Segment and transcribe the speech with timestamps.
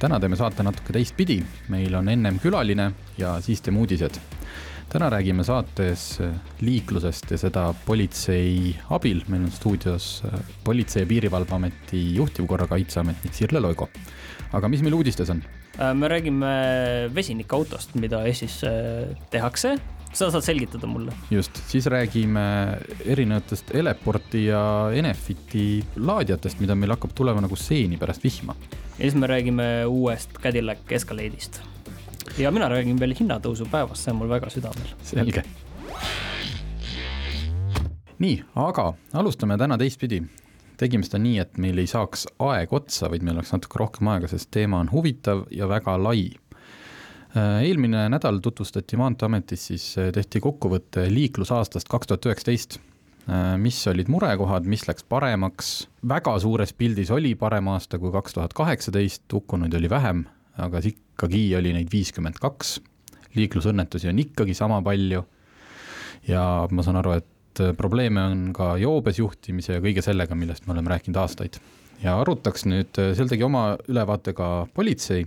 [0.00, 1.40] täna teeme saate natuke teistpidi,
[1.72, 4.20] meil on ennem külaline ja siis teeme uudised.
[4.88, 6.30] täna räägime saates äh,
[6.60, 13.88] liiklusest ja seda politsei abil, meil on stuudios äh, Politsei- ja Piirivalveameti juhtivkorrakaitseametnik Sirle Loigo.
[14.52, 15.42] aga mis meil uudistes on?
[15.94, 16.46] me räägime
[17.14, 18.62] vesinikautost, mida Eestis
[19.30, 19.76] tehakse
[20.12, 21.12] seda saad selgitada mulle.
[21.30, 22.46] just, siis räägime
[23.04, 24.62] erinevatest Eleporti ja
[24.94, 28.56] Enefiti laadijatest, mida meil hakkab tulema nagu seeni pärast vihma
[28.98, 31.60] ja siis me räägime uuest Cadillac Escalade'ist.
[32.38, 34.94] ja mina räägin veel hinnatõusu päevast, see on mul väga südamel.
[35.02, 35.42] selge.
[38.18, 40.22] nii, aga alustame täna teistpidi.
[40.76, 44.28] tegime seda nii, et meil ei saaks aeg otsa, vaid meil oleks natuke rohkem aega,
[44.28, 46.30] sest teema on huvitav ja väga lai
[47.36, 52.78] eelmine nädal tutvustati Maanteeametis, siis äh, tehti kokkuvõte liiklusaastast kaks tuhat üheksateist
[53.26, 55.70] Äh, mis olid murekohad, mis läks paremaks,
[56.06, 60.20] väga suures pildis oli parem aasta kui kaks tuhat kaheksateist, hukkunuid oli vähem,
[60.62, 62.76] aga ikkagi oli neid viiskümmend kaks,
[63.34, 65.24] liiklusõnnetusi on ikkagi sama palju.
[66.30, 70.76] Ja ma saan aru, et probleeme on ka joobes juhtimise ja kõige sellega, millest me
[70.76, 71.58] oleme rääkinud aastaid.
[72.02, 75.26] ja arutaks nüüd, seal tegi oma ülevaate ka politsei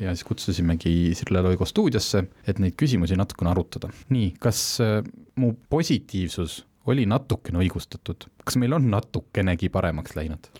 [0.00, 3.92] ja siis kutsusimegi Sirle Loigo stuudiosse, et neid küsimusi natukene arutada.
[4.08, 4.98] nii, kas äh,
[5.40, 10.50] mu positiivsus oli natukene õigustatud, kas meil on natukenegi paremaks läinud?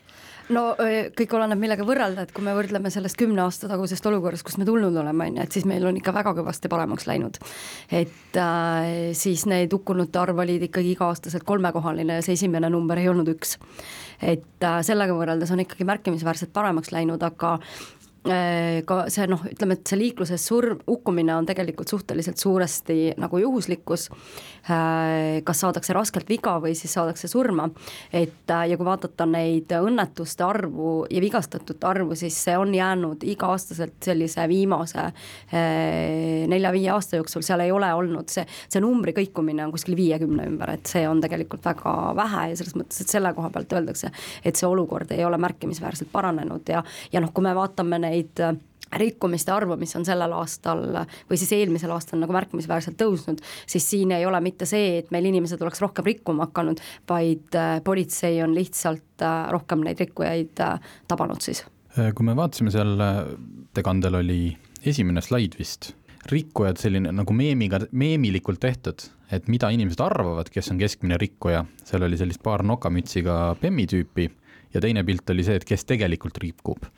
[0.51, 0.65] no
[1.17, 4.67] kõik oleneb, millega võrrelda, et kui me võrdleme sellest kümne aasta tagusest olukorrast, kust me
[4.69, 7.39] tulnud oleme, on ju, et siis meil on ikka väga kõvasti paremaks läinud.
[7.91, 13.09] et äh, siis neid hukkunute arv olid ikkagi iga-aastaselt kolmekohaline ja see esimene number ei
[13.09, 13.57] olnud üks.
[14.21, 17.59] et äh, sellega võrreldes on ikkagi märkimisväärselt paremaks läinud, aga
[18.21, 24.11] ka see noh, ütleme, et see liikluses surm, hukkumine on tegelikult suhteliselt suuresti nagu juhuslikkus,
[24.69, 27.71] äh, kas saadakse raskelt viga või siis saadakse surma,
[28.13, 33.25] et äh, ja kui vaadata neid õnnetuste arvu ja vigastatute arvu, siis see on jäänud
[33.25, 35.07] iga-aastaselt sellise viimase
[35.51, 38.29] nelja-viie aasta jooksul, seal ei ole olnud.
[38.31, 42.61] See, see numbri kõikumine on kuskil viiekümne ümber, et see on tegelikult väga vähe ja
[42.61, 44.13] selles mõttes, et selle koha pealt öeldakse,
[44.45, 48.43] et see olukord ei ole märkimisväärselt paranenud ja, ja noh, kui me vaatame neid neid
[48.45, 48.59] äh,
[48.99, 50.83] rikkumiste arvu, mis on sellel aastal
[51.31, 55.29] või siis eelmisel aastal nagu märkimisväärselt tõusnud, siis siin ei ole mitte see, et meil
[55.31, 60.65] inimesed oleks rohkem rikkuma hakanud, vaid äh, politsei on lihtsalt äh, rohkem neid rikkujaid
[61.09, 61.65] tabanud siis.
[62.15, 62.99] kui me vaatasime seal,
[63.71, 64.43] ettekandel oli
[64.87, 65.93] esimene slaid vist,
[66.31, 72.07] rikkujad selline nagu meemiga, meemilikult tehtud, et mida inimesed arvavad, kes on keskmine rikkuja, seal
[72.07, 74.27] oli sellist paar nokamütsiga Bemmi tüüpi
[74.75, 76.91] ja teine pilt oli see, et kes tegelikult rikub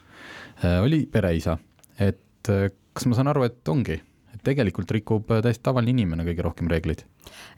[0.82, 1.56] oli pereisa,
[1.98, 3.98] et äh, kas ma saan aru, et ongi,
[4.34, 7.04] et tegelikult rikub äh, täiesti tavaline inimene kõige rohkem reegleid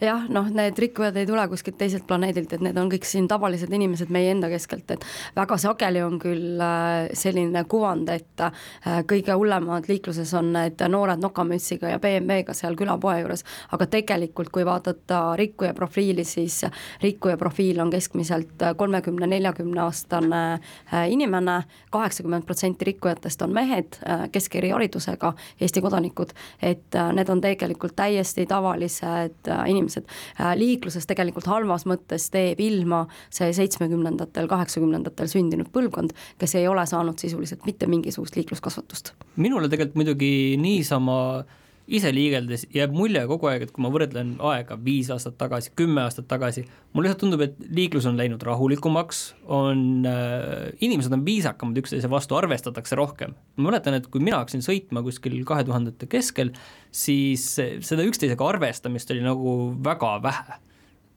[0.01, 3.73] jah, noh, need rikkujad ei tule kuskilt teiselt planeedilt, et need on kõik siin tavalised
[3.73, 5.05] inimesed meie enda keskelt, et
[5.37, 11.23] väga sageli on küll äh, selline kuvand, et äh, kõige hullemad liikluses on need noored
[11.23, 13.45] nokamütsiga ja BMW-ga seal külapoe juures,
[13.75, 16.63] aga tegelikult, kui vaadata rikkuja profiili, siis
[17.03, 21.63] rikkuja profiil on keskmiselt kolmekümne, neljakümne aastane äh, inimene,
[21.95, 23.99] kaheksakümmend protsenti rikkujatest on mehed
[24.33, 26.33] keskeriharidusega, Eesti kodanikud,
[26.63, 30.07] et need on tegelikult täiesti tavalised inimesed.
[30.41, 33.05] Äh, liikluses tegelikult halvas mõttes teeb ilma
[33.35, 39.15] see seitsmekümnendatel, kaheksakümnendatel sündinud põlvkond, kes ei ole saanud sisuliselt mitte mingisugust liikluskasvatust.
[39.37, 41.45] minule tegelikult muidugi niisama
[41.85, 46.01] ise liigeldes jääb mulje kogu aeg, et kui ma võrdlen aega viis aastat tagasi, kümme
[46.05, 46.65] aastat tagasi,
[46.95, 49.23] mulle lihtsalt tundub, et liiklus on läinud rahulikumaks,
[49.53, 53.37] on äh,, inimesed on viisakamad üksteise vastu, arvestatakse rohkem.
[53.57, 56.55] ma mäletan, et kui mina hakkasin sõitma kuskil kahe tuhandete keskel,
[56.95, 60.63] siis seda üksteisega arvestamist oli nagu väga vähe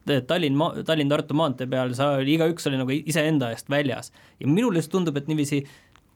[0.08, 0.56] Tallinn,
[0.86, 5.28] Tallinn-Tartu maantee peal sa, igaüks oli nagu iseenda eest väljas ja minule just tundub, et
[5.28, 5.60] niiviisi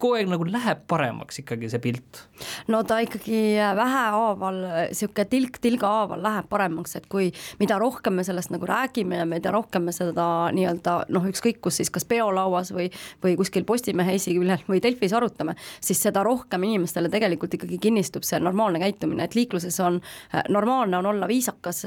[0.03, 2.23] kogu aeg nagu läheb paremaks ikkagi see pilt?
[2.73, 3.43] no ta ikkagi
[3.79, 4.59] vähehaaval,
[4.91, 9.27] niisugune tilk tilga haaval läheb paremaks, et kui, mida rohkem me sellest nagu räägime ja
[9.29, 10.27] mida rohkem me seda
[10.57, 12.89] nii-öelda noh, ükskõik kus siis, kas peolauas või,
[13.23, 18.41] või kuskil Postimehe esiküljel või Delfis arutame, siis seda rohkem inimestele tegelikult ikkagi kinnistub see
[18.43, 20.01] normaalne käitumine, et liikluses on,
[20.53, 21.85] normaalne on olla viisakas,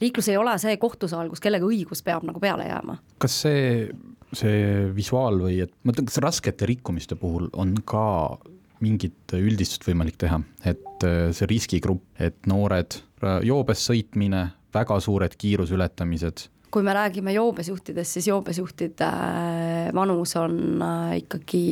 [0.00, 2.98] liiklus ei ole see kohtusaal, kus kellegi õigus peab nagu peale jääma.
[3.18, 3.90] kas see
[4.36, 8.38] see visuaal või et ma ütlen, kas raskete rikkumiste puhul on ka
[8.84, 13.00] mingit üldistust võimalik teha, et äh, see riskigrupp, et noored,
[13.42, 14.44] joobes sõitmine,
[14.74, 16.44] väga suured kiiruseületamised.
[16.70, 21.62] Kui me räägime joobesjuhtidest, siis joobesjuhtide äh, vanus on äh, ikkagi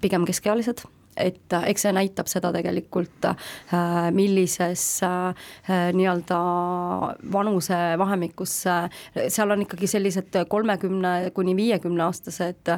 [0.00, 0.82] pigem keskealised
[1.16, 5.48] et äh, eks see näitab seda tegelikult, äh, millises äh,
[5.96, 6.38] nii-öelda
[7.32, 8.54] vanusevahemikus,
[9.32, 12.72] seal on ikkagi sellised kolmekümne kuni viiekümne aastased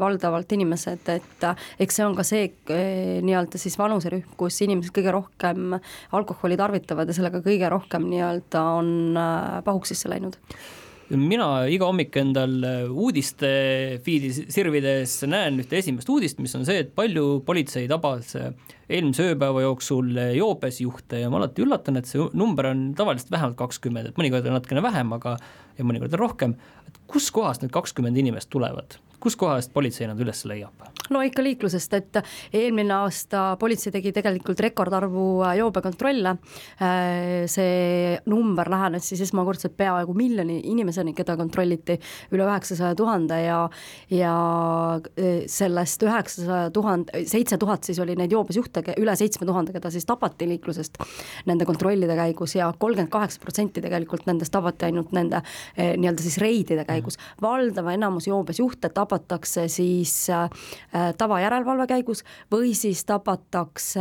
[0.00, 1.46] valdavalt inimesed, et
[1.80, 5.78] eks see on ka see nii-öelda siis vanuserühm, kus inimesed kõige rohkem
[6.16, 8.92] alkoholi tarvitavad ja sellega kõige rohkem nii-öelda on
[9.64, 10.38] pahuksisse läinud
[11.16, 13.48] mina iga hommik endal äh, uudiste
[14.04, 18.50] feed'i sirvides näen ühte esimest uudist, mis on see, et palju politsei tabas äh,
[18.88, 23.32] eelmise ööpäeva jooksul äh, joobes juhte ja ma alati üllatan, et see number on tavaliselt
[23.32, 25.36] vähemalt kakskümmend, et mõnikord on natukene vähem, aga
[25.78, 26.56] ja mõnikord on rohkem,
[26.88, 29.00] et kuskohast need kakskümmend inimest tulevad?
[29.20, 30.88] Kuskohast politsei nad üles leiab?
[31.12, 32.18] no ikka liiklusest, et
[32.54, 35.26] eelmine aasta politsei tegi tegelikult rekordarvu
[35.58, 36.34] joobekontrolle.
[36.84, 41.98] Äh, see number lähenes siis esmakordselt peaaegu miljoni inimeseni, keda kontrolliti
[42.34, 43.60] üle üheksasaja tuhande ja,
[44.12, 44.34] ja
[44.98, 50.06] äh, sellest üheksasaja tuhande, seitse tuhat siis oli neid joobesjuhte, üle seitsme tuhande, keda siis
[50.08, 51.00] tabati liiklusest
[51.48, 56.38] nende kontrollide käigus ja kolmkümmend kaheksa protsenti tegelikult nendest tabati ainult nende äh, nii-öelda siis
[56.42, 57.16] reidide käigus.
[57.42, 60.50] valdava enamus joobesjuhte tabati tabatakse siis äh,
[61.18, 64.00] tavajärelevalve käigus või siis tabatakse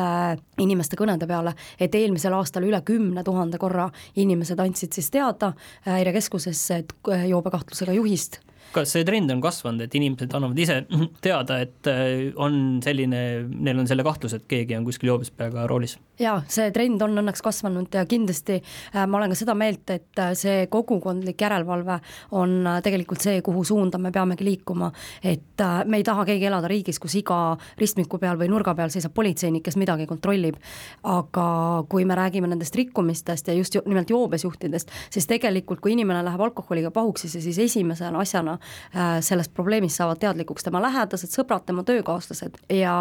[0.60, 5.54] inimeste kõnede peale, et eelmisel aastal üle kümne tuhande korra inimesed andsid siis teada
[5.88, 6.94] häirekeskusesse, et
[7.30, 8.42] joobekahtlusega juhist
[8.76, 10.80] kas see trend on kasvanud, et inimesed annavad ise
[11.26, 15.68] teada, et äh, on selline, neil on selle kahtlus, et keegi on kuskil joobes peaga
[15.70, 15.98] roolis?
[16.18, 20.22] jaa, see trend on õnneks kasvanud ja kindlasti äh, ma olen ka seda meelt, et
[20.22, 22.00] äh, see kogukondlik järelevalve
[22.38, 24.92] on tegelikult see, kuhu suunda me peamegi liikuma.
[25.24, 29.14] et me ei taha keegi elada riigis, kus iga ristmiku peal või nurga peal seisab
[29.18, 30.58] politseinik, kes midagi kontrollib.
[31.04, 31.48] aga
[31.90, 36.92] kui me räägime nendest rikkumistest ja just nimelt joobesjuhtidest, siis tegelikult, kui inimene läheb alkoholiga
[36.92, 38.57] pahuksisse, siis esimese asjana
[39.22, 42.96] sellest probleemist saavad teadlikuks tema lähedased, sõbrad, tema töökaaslased ja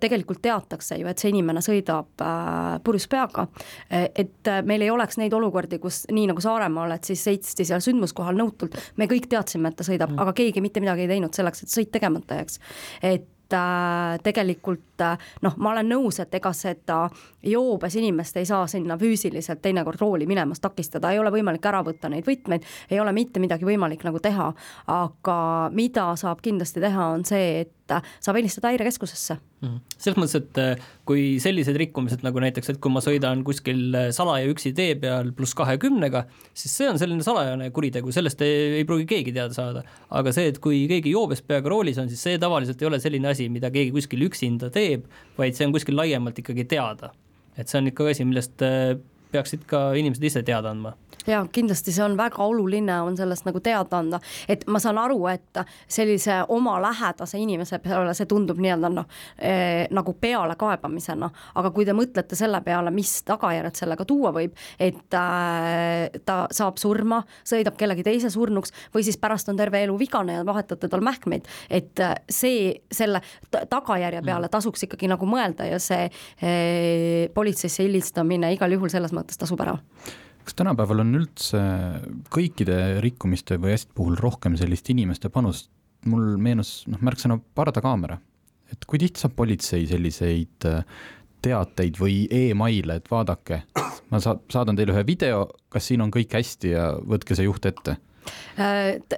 [0.00, 3.46] tegelikult teatakse ju, et see inimene sõidab äh, purjus peaga.
[3.90, 8.38] et meil ei oleks neid olukordi, kus nii nagu Saaremaal, et siis sõitsti seal sündmuskohal
[8.38, 11.64] nõutult, me kõik teadsime, et ta sõidab mm., aga keegi mitte midagi ei teinud selleks,
[11.64, 12.60] et sõit tegemata jääks.
[13.02, 17.00] et äh, tegelikult äh, noh, ma olen nõus, et ega seda
[17.46, 22.10] joobes inimest ei saa sinna füüsiliselt teinekord rooli minemas takistada, ei ole võimalik ära võtta
[22.12, 24.50] neid võtmeid, ei ole mitte midagi võimalik nagu teha,
[24.86, 25.36] aga
[25.74, 27.76] mida saab kindlasti teha, on see, et
[28.22, 29.36] saab helistada häirekeskusesse.
[29.60, 29.80] Mm..
[30.00, 34.06] selles mõttes, et äh, kui sellised rikkumised nagu näiteks, et kui ma sõidan kuskil äh,
[34.16, 36.22] salaja üksi tee peal pluss kahekümnega,
[36.56, 39.82] siis see on selline salajane kuritegu, sellest ei, ei pruugi keegi teada saada.
[40.16, 43.28] aga see, et kui keegi joobes peaga roolis on, siis see tavaliselt ei ole selline
[43.34, 44.89] asi, mida keegi kuskil üksinda teeb,
[45.38, 47.12] vaid see on kuskil laiemalt ikkagi teada.
[47.56, 48.96] et see on ikka asi, millest äh,
[49.32, 50.94] peaksid ka inimesed ise teada andma
[51.28, 55.18] ja kindlasti see on väga oluline, on sellest nagu teada anda, et ma saan aru,
[55.32, 59.06] et sellise oma lähedase inimese peale see tundub nii-öelda noh
[59.38, 61.30] eh, nagu pealekaebamisena,
[61.60, 66.80] aga kui te mõtlete selle peale, mis tagajärjed sellega tuua võib, et äh, ta saab
[66.80, 71.04] surma, sõidab kellegi teise surnuks või siis pärast on terve elu vigane ja vahetate tal
[71.04, 74.54] mähkmeid, et äh, see, selle tagajärje peale mm.
[74.54, 79.78] tasuks ikkagi nagu mõelda ja see eh, politseisse helistamine igal juhul selles mõttes tasub ära
[80.50, 81.60] kas tänapäeval on üldse
[82.34, 85.68] kõikide rikkumiste või asjade puhul rohkem sellist inimeste panust,
[86.10, 88.16] mul meenus noh, märksõna pardakaamera,
[88.72, 90.82] et kui tihti saab politsei selliseid äh,
[91.44, 93.60] teateid või emaile, et vaadake,
[94.10, 97.70] ma sa-, saadan teile ühe video, kas siin on kõik hästi ja võtke see juht
[97.70, 98.00] ette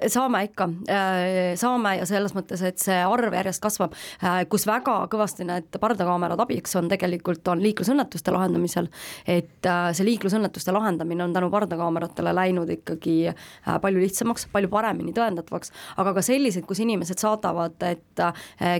[0.07, 4.95] saame ikka, äh, saame ja selles mõttes, et see arv järjest kasvab, äh, kus väga
[5.11, 8.89] kõvasti need pardakaamerad abiks on tegelikult, on liiklusõnnetuste lahendamisel,
[9.27, 13.33] et see liiklusõnnetuste lahendamine on tänu pardakaameratele läinud ikkagi
[13.81, 18.23] palju lihtsamaks, palju paremini tõendatavaks, aga ka selliseid, kus inimesed saadavad, et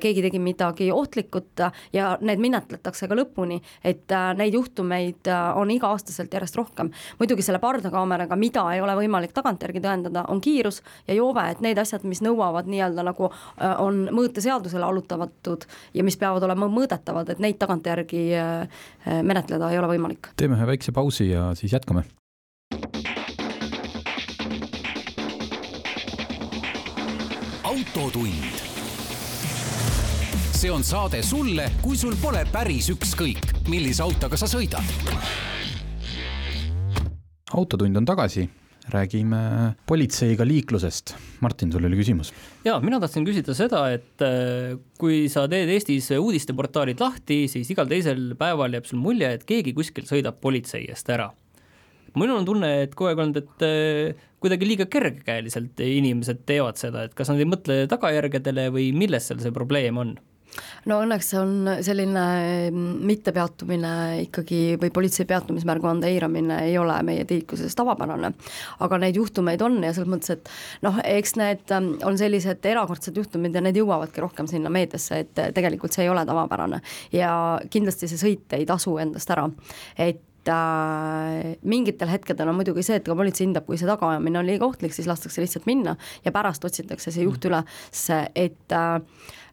[0.03, 6.57] keegi tegi midagi ohtlikut ja need menetletakse ka lõpuni, et neid juhtumeid on iga-aastaselt järjest
[6.59, 6.91] rohkem.
[7.19, 11.77] muidugi selle pardakaameraga, mida ei ole võimalik tagantjärgi tõendada, on kiirus ja joove, et need
[11.81, 17.43] asjad, mis nõuavad nii-öelda nagu äh, on mõõteseadusele allutavatud ja mis peavad olema mõõdetavad, et
[17.43, 18.83] neid tagantjärgi äh,
[19.21, 20.33] menetleda ei ole võimalik.
[20.37, 22.05] teeme ühe väikse pausi ja siis jätkame.
[27.63, 28.61] autotund.
[30.51, 34.83] see on saade sulle, kui sul pole päris ükskõik, millise autoga sa sõidad.
[37.53, 38.49] autotund on tagasi
[38.91, 39.37] räägime
[39.87, 41.15] politseiga liiklusest.
[41.41, 42.33] Martin, sul oli küsimus?
[42.65, 47.87] jaa, mina tahtsin küsida seda, et äh, kui sa teed Eestis uudisteportaalid lahti, siis igal
[47.91, 51.31] teisel päeval jääb sul mulje, et keegi kuskil sõidab politsei eest ära.
[52.15, 57.07] minul on tunne, et kogu aeg olnud, et äh, kuidagi liiga kergekäeliselt inimesed teevad seda,
[57.07, 60.17] et kas nad ei mõtle tagajärgedele või milles seal see probleem on
[60.89, 61.53] no õnneks on
[61.85, 62.25] selline
[62.69, 63.93] mm, mittepeatumine
[64.25, 68.33] ikkagi või politsei peatumismärguande eiramine ei ole meie liikluses tavapärane.
[68.85, 70.51] aga neid juhtumeid on ja selles mõttes, et
[70.85, 75.47] noh, eks need mm, on sellised erakordsed juhtumid ja need jõuavadki rohkem sinna meediasse, et
[75.55, 76.81] tegelikult see ei ole tavapärane.
[77.13, 77.33] ja
[77.69, 79.49] kindlasti see sõit ei tasu endast ära,
[79.97, 84.49] et äh, mingitel hetkedel on muidugi see, et ka politsei hindab, kui see tagaajamine on
[84.49, 85.95] liiga ohtlik, siis lastakse lihtsalt minna
[86.25, 88.99] ja pärast otsitakse see juht üles, et äh,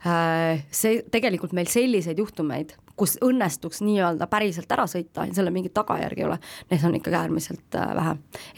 [0.00, 6.24] Äh, see, tegelikult meil selliseid juhtumeid, kus õnnestuks nii-öelda päriselt ära sõita sellel mingit tagajärgi
[6.24, 6.36] ei ole,
[6.70, 8.14] neid on ikkagi äärmiselt äh, vähe.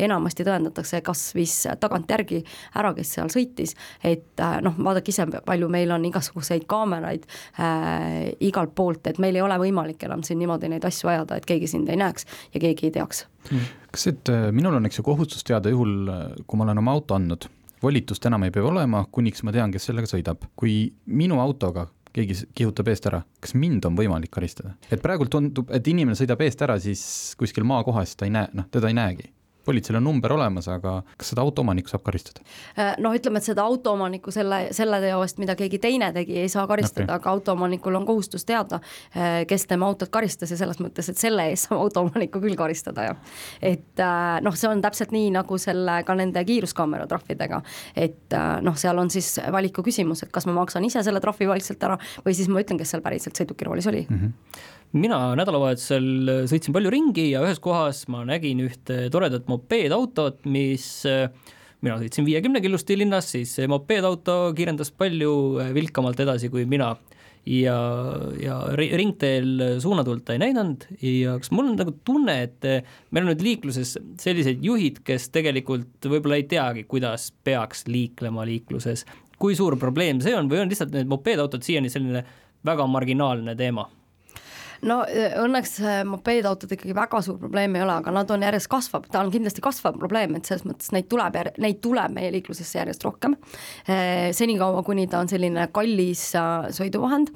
[0.09, 2.43] enamasti tõendatakse kas viis tagantjärgi
[2.81, 8.33] ära, kes seal sõitis, et äh, noh, vaadake ise, palju meil on igasuguseid kaameraid äh,
[8.49, 11.71] igalt poolt, et meil ei ole võimalik enam siin niimoodi neid asju ajada, et keegi
[11.71, 13.27] sind ei näeks ja keegi ei teaks.
[13.93, 16.11] kas, et minul on, eks ju, kohustus teada juhul,
[16.47, 17.51] kui ma olen oma auto andnud
[17.83, 20.47] volitust enam ei pea olema, kuniks ma tean, kes sellega sõidab.
[20.57, 24.75] kui minu autoga keegi kihutab eest ära, kas mind on võimalik karistada?
[24.91, 27.05] et praegult tundub, et inimene sõidab eest ära, siis
[27.41, 29.33] kuskil maakohas ta ei näe, noh, teda ei näegi
[29.65, 32.45] politseil on number olemas, aga kas seda autoomanikku saab karistada?
[32.79, 36.51] Äh, noh, ütleme, et seda autoomanikku selle, selle teo eest, mida keegi teine tegi, ei
[36.53, 38.81] saa karistada okay., aga autoomanikul on kohustus teada,
[39.17, 43.07] äh, kes tema autot karistas ja selles mõttes, et selle eest saab autoomanikku küll karistada
[43.09, 43.17] ju.
[43.73, 47.63] et äh, noh, see on täpselt nii, nagu selle ka nende kiiruskaamera trahvidega,
[47.97, 51.83] et noh, seal on siis valiku küsimus, et kas ma maksan ise selle trahvi vaikselt
[51.87, 54.23] ära või siis ma ütlen, kes seal päriselt sõidukiroolis oli mm.
[54.23, 61.07] -hmm mina nädalavahetusel sõitsin palju ringi ja ühes kohas ma nägin ühte toredat mopeedautot, mis
[61.83, 65.33] mina sõitsin viiekümne killusti linnas, siis see mopeedauto kiirendas palju
[65.75, 66.95] vilkamalt edasi kui mina.
[67.43, 67.75] Ja,
[68.39, 72.63] ja ringteel suunatult ta ei näidanud ja kas mul on nagu tunne, et
[73.11, 79.03] meil on nüüd liikluses sellised juhid, kes tegelikult võib-olla ei teagi, kuidas peaks liiklema liikluses,
[79.43, 82.23] kui suur probleem see on või on lihtsalt need mopeedautod siiani selline
[82.63, 83.89] väga marginaalne teema
[84.89, 88.69] no äh, õnneks äh, mopeedautod ikkagi väga suur probleem ei ole, aga nad on järjest
[88.73, 92.81] kasvab, ta on kindlasti kasvav probleem, et selles mõttes neid tuleb, neid tuleb meie liiklusesse
[92.81, 93.37] järjest rohkem.
[93.87, 96.25] Äh, senikaua, kuni ta on selline kallis
[96.77, 97.31] sõiduvahend,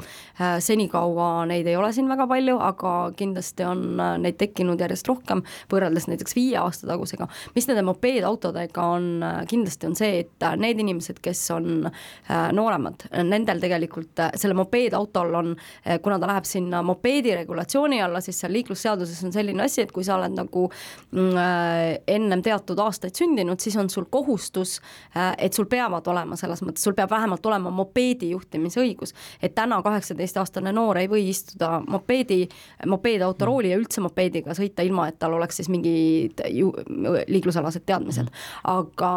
[0.63, 3.85] senikaua neid ei ole siin väga palju, aga kindlasti on
[4.23, 7.29] neid tekkinud järjest rohkem, võrreldes näiteks viie aasta tagusega.
[7.55, 9.09] mis nende mopeedautodega on,
[9.49, 11.89] kindlasti on see, et need inimesed, kes on
[12.29, 15.55] nooremad, nendel tegelikult selle mopeedautol on,
[16.03, 20.05] kuna ta läheb sinna mopeedi regulatsiooni alla, siis seal liiklusseaduses on selline asi, et kui
[20.07, 21.83] sa oled nagu mm, äh,
[22.17, 24.79] ennem teatud aastaid sündinud, siis on sul kohustus,
[25.17, 29.15] äh, et sul peavad olema selles mõttes, sul peab vähemalt olema mopeedi juhtimise õigus.
[29.43, 32.47] et täna kaheksateistaastane noor ei või istuda mopeedi,
[32.87, 36.73] mopeedauto rooli ja üldse mopeediga sõita, ilma et tal oleks siis mingid ju,
[37.29, 38.33] liiklusalased teadmised.
[38.65, 39.13] aga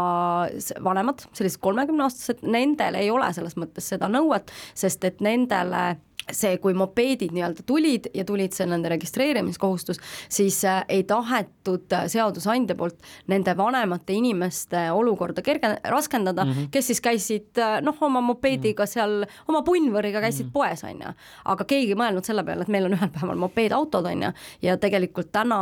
[0.83, 5.97] vanemad, sellised kolmekümneaastased, nendel ei ole selles mõttes seda nõuet, sest et nendele
[6.35, 12.05] see, kui mopeedid nii-öelda tulid ja tulid see nende registreerimiskohustus, siis äh, ei tahetud äh,
[12.11, 12.99] seadusandja poolt
[13.31, 16.69] nende vanemate inimeste olukorda kerge, raskendada mm, -hmm.
[16.71, 18.91] kes siis käisid äh, noh, oma mopeediga mhm.
[18.91, 20.53] seal, oma punnvõriga käisid mm -hmm.
[20.53, 21.13] poes, on ju.
[21.45, 24.31] aga keegi ei mõelnud selle peale, et meil on ühel päeval mopeedautod, on ju,
[24.61, 25.59] ja tegelikult täna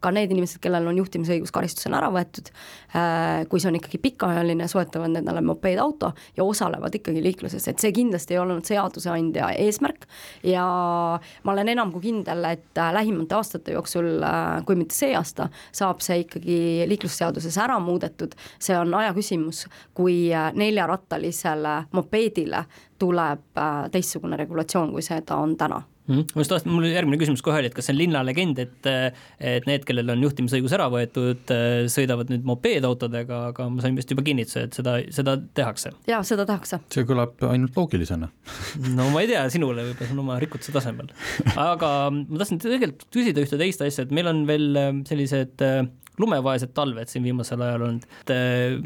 [0.00, 2.50] ka need inimesed, kellel on juhtimisõigus karistusena ära võetud,
[3.48, 8.34] kui see on ikkagi pikaajaline, soetavad endale mopeedauto ja osalevad ikkagi liikluses, et see kindlasti
[8.34, 10.06] ei olnud seadusandja eesmärk, eesmärk.
[10.42, 10.64] Ja
[11.42, 15.48] ma olen enam kui kindel, et äh, lähimate aastate jooksul, äh, kui mitte see aasta,
[15.72, 22.64] saab see ikkagi liiklusseaduses ära muudetud, see on aja küsimus, kui äh, neljarattalisele mopeedile
[22.98, 23.60] tuleb
[23.92, 26.34] teistsugune regulatsioon, kui seda on täna mm..
[26.34, 28.90] ma just tahtsin, mul järgmine küsimus kohe oli, et kas see on linnalegend, et
[29.38, 31.52] et need, kellel on juhtimisõigus ära võetud,
[31.92, 35.92] sõidavad nüüd mopeedautodega, aga ma sain vist juba kinnituse, et seda, seda tehakse.
[36.10, 36.80] jaa, seda tehakse.
[36.94, 38.30] see kõlab ainult loogilisena
[38.98, 41.12] no ma ei tea, sinule võib-olla see on oma rikutuse tasemel.
[41.54, 45.82] aga ma tahtsin tegelikult küsida ühte teist asja, et meil on veel äh, sellised äh,
[46.18, 48.76] lumevaesed talved siin viimasel ajal olnud, et äh,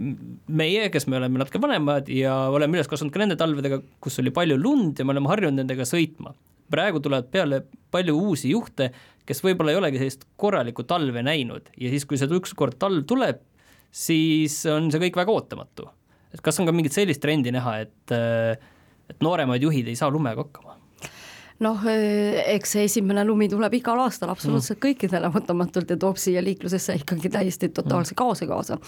[0.62, 4.34] meie, kes me oleme natuke vanemad ja oleme üles kasvanud ka nende talvedega, kus oli
[4.34, 6.34] palju lund ja me oleme harjunud nendega sõitma
[6.72, 7.62] praegu tulevad peale
[7.92, 8.90] palju uusi juhte,
[9.28, 13.42] kes võib-olla ei olegi sellist korralikku talve näinud ja siis, kui see ükskord talv tuleb,
[13.92, 15.88] siis on see kõik väga ootamatu.
[16.32, 18.14] et kas on ka mingit sellist trendi näha, et,
[19.12, 20.81] et nooremad juhid ei saa lumega hakkama?
[21.62, 24.82] Noh, eks see esimene lumi tuleb igal aastal absoluutselt mm.
[24.86, 28.18] kõikidele ootamatult ja toob siia liiklusesse ikkagi täiesti totaalse mm.
[28.18, 28.78] kaose kaasa.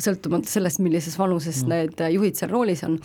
[0.00, 1.72] sõltumata sellest, millises vanuses mm.
[1.72, 2.98] need juhid seal roolis on.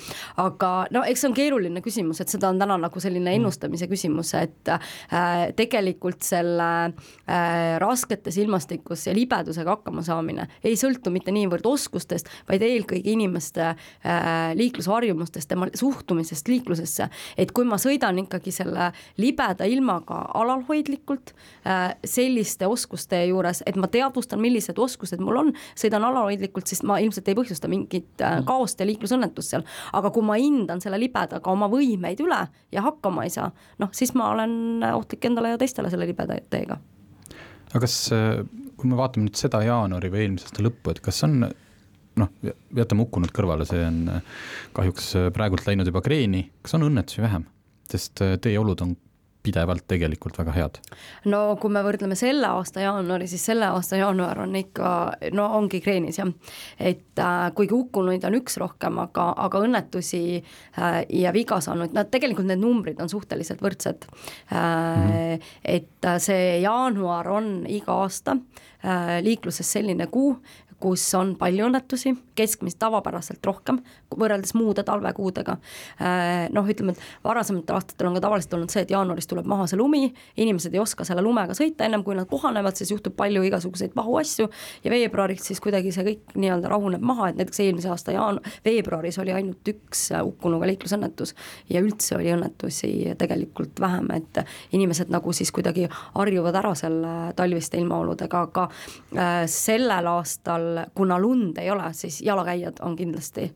[0.43, 3.39] aga no eks see on keeruline küsimus, et seda on täna nagu selline mm.
[3.39, 11.13] ennustamise küsimus, et äh, tegelikult selle äh, rasketes ilmastikus ja libedusega hakkama saamine ei sõltu
[11.13, 18.19] mitte niivõrd oskustest, vaid eelkõige inimeste äh, liiklusharjumustest, tema suhtumisest liiklusesse, et kui ma sõidan
[18.25, 21.33] ikkagi selle libeda ilmaga alalhoidlikult
[21.67, 26.97] äh, selliste oskuste juures, et ma teadvustan, millised oskused mul on, sõidan alalhoidlikult, siis ma
[27.03, 28.47] ilmselt ei põhjusta mingit äh, mm.
[28.49, 29.67] kaost ja liiklusõnnetust seal.
[29.93, 32.41] aga kui ma hindan selle libedaga oma võimeid üle
[32.73, 33.51] ja hakkama ei saa,
[33.81, 36.79] noh siis ma olen ohtlik endale ja teistele selle libeda teega.
[37.69, 38.41] aga kas, äh,
[38.77, 42.29] kui me vaatame nüüd seda jaanuari või eelmise aasta lõppu, et kas on noh,
[42.73, 44.05] jätame hukkunud kõrvale, see on
[44.73, 47.52] kahjuks praegult läinud juba kreeni, kas on õnnetusi vähem?
[47.91, 48.95] Sest äh, teie olud on
[49.43, 50.79] pidevalt tegelikult väga head.
[51.31, 54.89] no kui me võrdleme selle aasta jaanuari, siis selle aasta jaanuar on ikka,
[55.35, 56.31] no ongi kreenis jah.
[56.79, 62.05] et äh, kuigi hukkunuid on üks rohkem, aga, aga õnnetusi äh, ja viga saanuid, no
[62.11, 65.07] tegelikult need numbrid on suhteliselt võrdsed äh, mm.
[65.11, 65.53] -hmm.
[65.63, 70.37] et äh, see jaanuar on iga aasta äh, liikluses selline kuu,
[70.83, 73.79] kus on palju õnnetusi, keskmist tavapäraselt rohkem,
[74.11, 75.55] võrreldes muude talvekuudega.
[76.01, 79.67] Äh, noh, ütleme, et varasematel aastatel on ka tavaliselt olnud see, et jaanuaris tuleb maha
[79.69, 80.09] see lumi,
[80.43, 84.49] inimesed ei oska selle lumega sõita, ennem kui nad kohanevad, siis juhtub palju igasuguseid pahuasju
[84.83, 89.19] ja veebruariks siis kuidagi see kõik nii-öelda rahuneb maha, et näiteks eelmise aasta jaan-, veebruaris
[89.23, 91.35] oli ainult üks hukkunuga liiklusõnnetus
[91.71, 94.43] ja üldse oli õnnetusi tegelikult vähem, et
[94.75, 95.87] inimesed nagu siis kuidagi
[96.17, 102.81] harjuvad ära selle talviste ilmaoludega, aga äh, sellel aastal kuna lund ei ole, siis jalakäijad
[102.81, 103.47] on kindlasti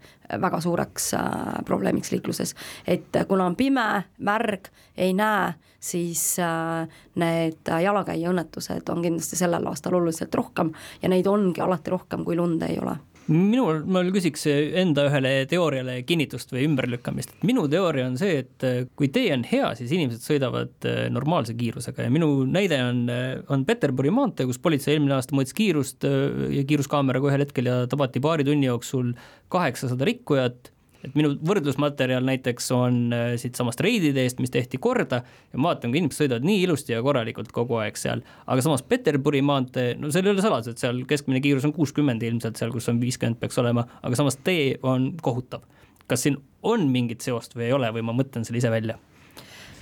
[0.42, 1.26] väga suureks äh,
[1.66, 2.56] probleemiks liikluses.
[2.88, 9.68] et kuna on pime, märg, ei näe, siis äh, need jalakäija õnnetused on kindlasti sellel
[9.68, 10.72] aastal oluliselt rohkem
[11.02, 12.98] ja neid ongi alati rohkem, kui lund ei ole
[13.32, 18.66] minul, ma küsiks enda ühele teooriale kinnitust või ümberlükkamist, et minu teooria on see, et
[18.68, 22.08] äh, kui tee on hea, siis inimesed sõidavad äh, normaalse kiirusega.
[22.08, 26.64] Ja minu näide on, äh, on Peterburi maantee, kus politsei eelmine aasta mõõtis kiirust ja
[26.68, 29.14] kiiruskaameraga ühel hetkel ja tabati paari tunni jooksul
[29.54, 30.72] kaheksasada rikkujat
[31.06, 35.94] et minu võrdlusmaterjal näiteks on äh, siitsamast reidide eest, mis tehti korda ja ma vaatan,
[35.94, 40.12] kui inimesed sõidavad nii ilusti ja korralikult kogu aeg seal, aga samas Peterburi maantee, no
[40.14, 43.40] seal ei ole saladus, et seal keskmine kiirus on kuuskümmend ilmselt seal, kus on viiskümmend
[43.42, 45.66] peaks olema, aga samas tee on kohutav.
[46.08, 48.96] kas siin on mingit seost või ei ole või ma mõtlen selle ise välja?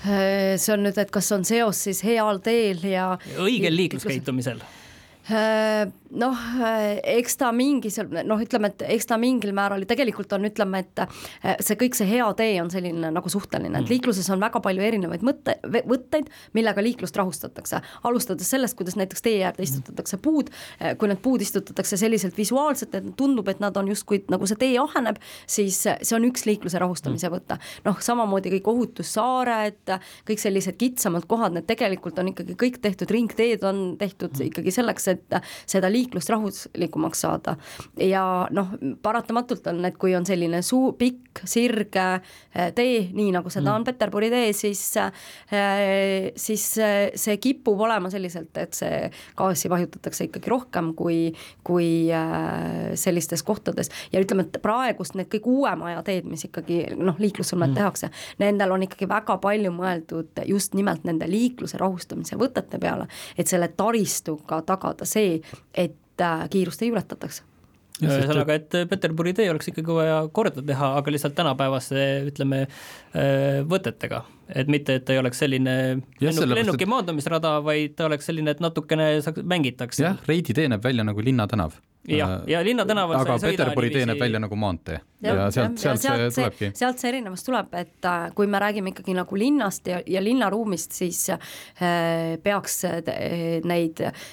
[0.05, 4.63] Äh, see on nüüd, et kas on seos siis heal teel ja õigel liikluskäitumisel
[5.25, 5.87] Äh,
[6.19, 6.39] noh,
[7.03, 11.55] eks ta mingis, noh, ütleme, et eks ta mingil määral tegelikult on, ütleme, et äh,
[11.63, 13.91] see kõik see hea tee on selline nagu suhteline, et mm.
[13.91, 17.81] liikluses on väga palju erinevaid mõtte, võtteid, millega liiklust rahustatakse.
[18.07, 20.51] alustades sellest, kuidas näiteks tee äärde istutatakse puud,
[20.99, 24.79] kui need puud istutatakse selliselt visuaalselt, et tundub, et nad on justkui nagu see tee
[24.81, 27.35] aheneb, siis see on üks liikluse rahustamise mm.
[27.35, 27.59] võte.
[27.87, 29.95] noh, samamoodi kõik ohutussaared,
[30.27, 34.51] kõik sellised kitsamad kohad, need tegelikult on ikkagi kõik tehtud, ringteed on tehtud mm.
[34.51, 37.55] ikkagi selleks, et seda liiklust rahuslikumaks saada.
[37.99, 43.49] ja noh, paratamatult on, et kui on selline suu-, pikk, sirge eh, tee, nii nagu
[43.49, 43.75] seda mm.
[43.75, 46.65] on Peterburi tee, siis eh, siis
[47.15, 51.19] see kipub olema selliselt, et see gaasi vahutatakse ikkagi rohkem kui,
[51.65, 56.81] kui eh, sellistes kohtades ja ütleme, et praegust need kõik uuema aja teed, mis ikkagi
[56.95, 57.79] noh, liiklussõlmed mm.
[57.79, 63.49] tehakse, nendel on ikkagi väga palju mõeldud just nimelt nende liikluse rahustamise võtete peale, et
[63.51, 65.39] selle taristuga tagada see,
[65.73, 67.43] et äh, kiirust ei ületataks.
[68.03, 74.25] Ühesõnaga, et Peterburi tee oleks ikkagi vaja korda teha, aga lihtsalt tänapäevaste ütleme äh, võtetega,
[74.51, 75.75] et mitte, et ta ei oleks selline
[76.19, 79.13] lennuk, lennuki maandumisrada, vaid ta oleks selline, et natukene
[79.47, 80.03] mängitakse.
[80.03, 84.19] jah, Reidi tee näeb välja nagu linnatänav jah, äh, ja linnatänaval aga Peterburi tee näeb
[84.19, 86.69] välja nagu maantee ja, ja sealt, sealt, sealt see tulebki.
[86.77, 90.95] sealt see erinevus tuleb, et äh, kui me räägime ikkagi nagu linnast ja, ja linnaruumist,
[90.95, 91.39] siis äh,
[92.43, 92.81] peaks
[93.65, 94.25] neid äh,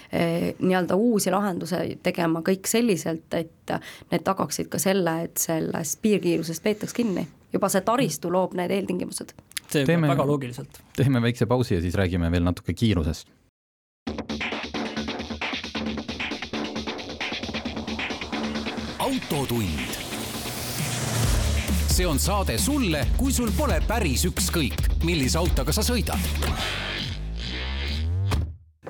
[0.58, 3.76] nii-öelda uusi lahendusi tegema kõik selliselt, et
[4.12, 7.26] need tagaksid ka selle, et sellest piirkiirusest peetaks kinni.
[7.52, 9.34] juba see taristu loob need eeltingimused.
[9.68, 10.82] see teeme, väga loogiliselt.
[10.96, 13.28] teeme väikse pausi ja siis räägime veel natuke kiirusest
[19.32, 19.94] autotund.
[21.92, 26.20] see on saade sulle, kui sul pole päris ükskõik, millise autoga sa sõidad.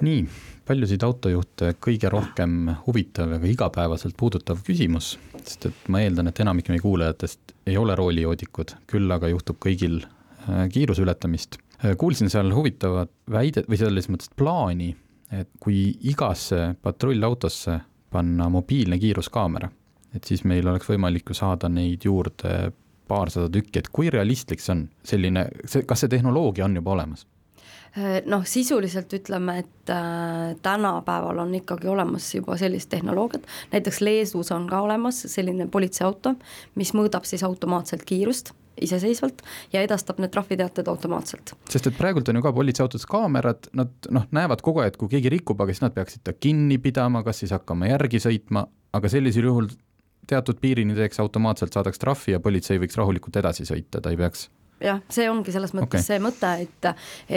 [0.00, 0.24] nii,
[0.66, 6.40] paljusid autojuhte kõige rohkem huvitav ja ka igapäevaselt puudutav küsimus, sest et ma eeldan, et
[6.40, 11.59] enamik meie kuulajatest ei ole roolijoodikud, küll aga juhtub kõigil äh, kiiruse ületamist
[11.98, 14.92] kuulsin seal huvitavat väidet või selles mõttes plaani,
[15.35, 17.81] et kui igasse patrullautosse
[18.12, 19.70] panna mobiilne kiiruskaamera,
[20.16, 22.72] et siis meil oleks võimalik ju saada neid juurde
[23.09, 27.27] paarsada tükki, et kui realistlik see on, selline, see, kas see tehnoloogia on juba olemas?
[28.25, 34.64] noh, sisuliselt ütleme, et äh, tänapäeval on ikkagi olemas juba sellist tehnoloogiat, näiteks Leedus on
[34.70, 36.33] ka olemas selline politseiauto,
[36.81, 41.53] mis mõõdab siis automaatselt kiirust iseseisvalt ja edastab need trahviteated automaatselt.
[41.68, 45.33] sest et praegult on ju ka politseiautodes kaamerad, nad noh, näevad kogu aeg, kui keegi
[45.37, 48.64] rikub, aga siis nad peaksid ta kinni pidama, kas siis hakkama järgi sõitma,
[48.96, 49.68] aga sellisel juhul
[50.27, 54.49] teatud piirini teeks automaatselt, saadaks trahvi ja politsei võiks rahulikult edasi sõita, ta ei peaks
[54.83, 56.05] jah, see ongi selles mõttes okay.
[56.05, 56.88] see mõte, et,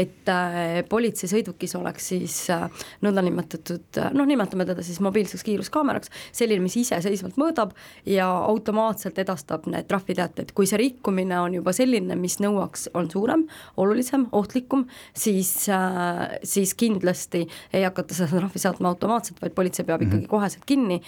[0.03, 2.65] et äh, politseisõidukis oleks siis äh,
[3.05, 7.75] nõndanimetatud noh, nimetame teda siis mobiilseks kiiruskaameraks, selline, mis iseseisvalt mõõdab
[8.09, 13.45] ja automaatselt edastab need trahviteated, kui see rikkumine on juba selline, mis nõuaks, on suurem,
[13.81, 20.01] olulisem, ohtlikum, siis, äh, siis kindlasti ei hakata seda trahvi saatma automaatselt, vaid politsei peab
[20.01, 20.23] mm -hmm.
[20.23, 21.01] ikkagi koheselt kinni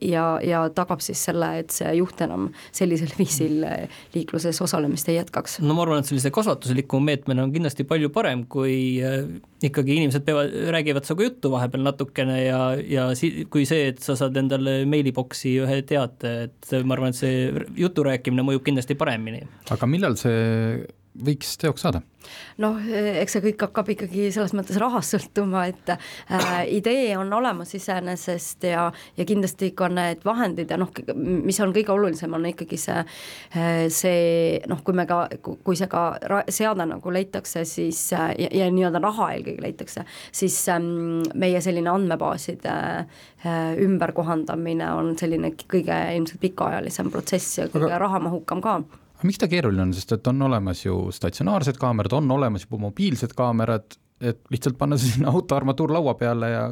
[0.00, 3.64] ja, ja tagab siis selle, et see juht enam sellisel viisil
[4.14, 5.58] liikluses osaleb osalemist ei jätkaks?
[5.60, 9.26] no ma arvan, et sellise kasvatusliku meetmena on kindlasti palju parem, kui äh,
[9.64, 14.16] ikkagi inimesed peavad, räägivad sinuga juttu vahepeal natukene ja, ja si-, kui see, et sa
[14.18, 19.44] saad endale meiliboksi ühe teate, et ma arvan, et see jutu rääkimine mõjub kindlasti paremini.
[19.74, 20.86] aga millal see
[21.24, 22.02] võiks teoks saada?
[22.60, 22.78] noh,
[23.22, 28.66] eks see kõik hakkab ikkagi selles mõttes rahast sõltuma, et äh, idee on olemas iseenesest
[28.68, 32.98] ja, ja kindlasti ka need vahendid ja noh, mis on kõige olulisem, on ikkagi see,
[33.56, 36.04] äh, see noh, kui me ka, kui see ka
[36.52, 40.04] seade nagu leitakse, siis äh, ja, ja nii-öelda raha eelkõige leitakse,
[40.34, 47.92] siis ähm, meie selline andmebaaside äh, ümberkohandamine on selline kõige ilmselt pikaajalisem protsess ja kõige
[47.92, 48.02] Aga...
[48.06, 48.80] rahamahukam ka
[49.18, 52.78] aga miks ta keeruline on, sest et on olemas ju statsionaarsed kaamerad, on olemas juba
[52.86, 56.66] mobiilsed kaamerad, et lihtsalt panna sinna auto armatuur laua peale ja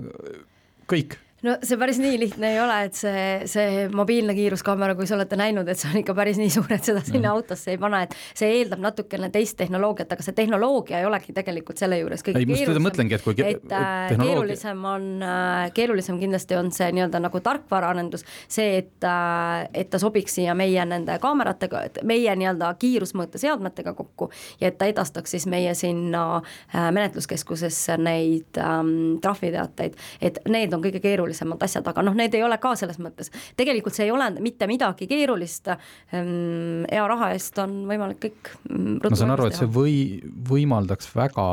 [0.91, 5.17] kõik no see päris nii lihtne ei ole, et see, see mobiilne kiiruskaamera, kui sa
[5.17, 7.33] olete näinud, et see on ikka päris nii suur, et seda sinna mm.
[7.35, 11.81] autosse ei pane, et see eeldab natukene teist tehnoloogiat, aga see tehnoloogia ei olegi tegelikult
[11.81, 12.87] selle juures kõige ei, keerulisem.
[12.89, 17.43] mõtlengi, et kui et, et äh, keerulisem on, äh, keerulisem kindlasti on see nii-öelda nagu
[17.45, 24.31] tarkvaraarendus, see, et, äh, et ta sobiks siia meie nende kaameratega, meie nii-öelda kiirusmõõteseadmetega kokku
[24.61, 31.01] ja et ta edastaks siis meie sinna menetluskeskusesse neid ähm, trahviteateid, et need on kõige
[31.05, 34.29] keerulisemad keerulisemad asjad, aga noh, need ei ole ka selles mõttes, tegelikult see ei ole
[34.41, 35.69] mitte midagi keerulist,
[36.13, 41.13] ehm, hea raha eest on võimalik kõik mm, ma saan aru, et see või, võimaldaks
[41.15, 41.47] väga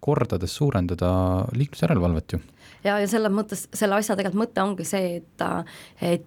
[0.00, 1.10] kordades suurendada
[1.56, 2.40] liiklusjärelevalvet ju.
[2.84, 5.46] ja, ja selles mõttes, selle asja tegelikult mõte ongi see, et,
[6.00, 6.26] et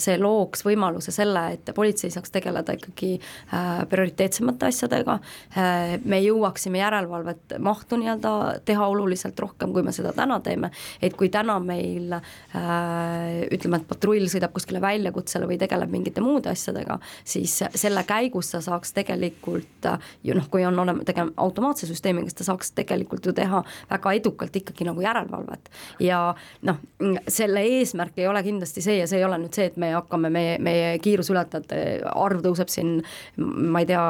[0.00, 5.18] see looks võimaluse selle, et politsei saaks tegeleda ikkagi äh, prioriteetsemate asjadega,
[5.56, 8.34] äh, me jõuaksime järelevalvet mahtu nii-öelda
[8.68, 10.70] teha oluliselt rohkem, kui me seda täna teeme,
[11.02, 12.12] et kui täna meil
[12.50, 18.60] ütleme, et patrull sõidab kuskile väljakutsele või tegeleb mingite muude asjadega, siis selle käigus ta
[18.64, 19.88] saaks tegelikult
[20.26, 24.14] ju noh, kui on olema, tegema automaatse süsteemiga, siis ta saaks tegelikult ju teha väga
[24.18, 25.70] edukalt ikkagi nagu järelevalvet.
[26.00, 26.20] ja
[26.66, 26.80] noh,
[27.28, 29.92] selle eesmärk ei ole kindlasti see ja see ei ole ole nüüd see, et me
[29.94, 32.98] hakkame, meie, meie kiiruseületajate arv tõuseb siin
[33.40, 34.04] ma ei tea,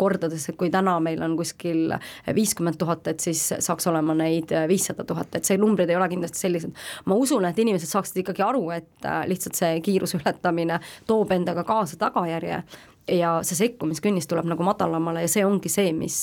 [0.00, 1.94] kordades, et kui täna meil on kuskil
[2.36, 6.46] viiskümmend tuhat, et siis saaks olema neid viissada tuhat, et see numbrid ei ole kindlasti
[6.46, 6.76] sellised.
[7.06, 11.98] ma usun, et inimesed saaksid ikkagi aru, et lihtsalt see kiiruse ületamine toob endaga kaasa
[12.00, 12.62] tagajärje
[13.08, 16.16] ja see sekkumiskünnis tuleb nagu madalamale ja see ongi see, mis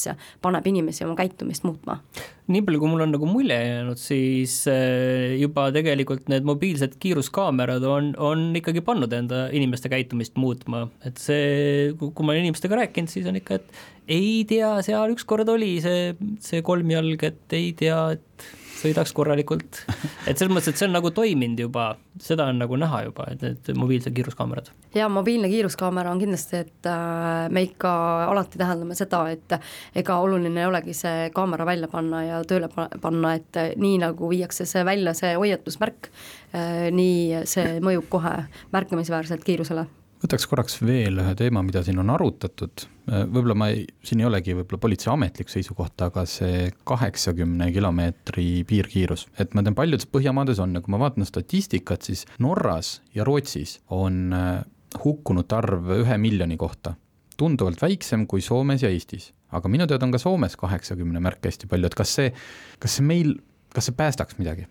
[0.43, 1.99] paneb inimesi oma käitumist muutma.
[2.47, 7.83] nii palju, kui mul on nagu mulje jäänud, siis äh, juba tegelikult need mobiilsed kiiruskaamerad
[7.87, 13.11] on, on ikkagi pannud enda inimeste käitumist muutma, et see, kui ma olen inimestega rääkinud,
[13.11, 16.13] siis on ikka, et ei tea, seal ükskord oli see,
[16.43, 19.81] see kolmjalg, et ei tea, et sõidaks korralikult.
[20.29, 21.89] et selles mõttes, et see on nagu toiminud juba,
[22.21, 24.71] seda on nagu näha juba, et need mobiilsed kiiruskaamerad.
[24.95, 27.91] ja mobiilne kiiruskaamera on kindlasti, et äh, me ikka
[28.29, 29.57] alati täheldame seda, et
[29.97, 34.65] ega oluline ei olegi see kaamera välja panna ja tööle panna, et nii nagu viiakse
[34.69, 36.11] see välja, see hoiatusmärk,
[36.55, 38.35] äh, nii see mõjub kohe
[38.75, 39.87] märkimisväärselt kiirusele
[40.23, 44.55] võtaks korraks veel ühe teema, mida siin on arutatud, võib-olla ma ei, siin ei olegi
[44.57, 50.77] võib-olla politsei ametlik seisukoht, aga see kaheksakümne kilomeetri piirkiirus, et ma tean, paljudes Põhjamaades on
[50.81, 54.63] kui ma vaatan statistikat, siis Norras ja Rootsis on äh,
[55.03, 56.95] hukkunute arv ühe miljoni kohta
[57.37, 59.31] tunduvalt väiksem kui Soomes ja Eestis.
[59.53, 62.31] aga minu teada on ka Soomes kaheksakümne märke hästi palju, et kas see,
[62.83, 63.35] kas see meil,
[63.75, 64.65] kas see päästaks midagi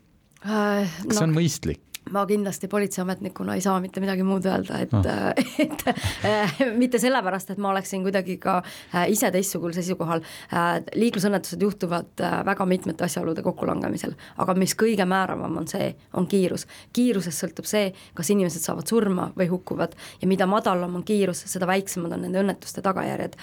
[0.44, 0.90] äh,?
[1.06, 1.82] kas no, see on mõistlik?
[2.10, 5.00] Ma kindlasti politseiametnikuna ei saa mitte midagi muud öelda, et no.,
[5.64, 5.84] et
[6.24, 12.22] äh, mitte sellepärast, et ma oleksin kuidagi ka äh, ise teistsugusel seisukohal äh,, liiklusõnnetused juhtuvad
[12.22, 16.66] äh, väga mitmete asjaolude kokkulangemisel, aga mis kõige määravam on see, on kiirus.
[16.96, 21.66] kiirusest sõltub see, kas inimesed saavad surma või hukkuvad ja mida madalam on kiirus, seda
[21.66, 23.36] väiksemad on nende õnnetuste tagajärjed.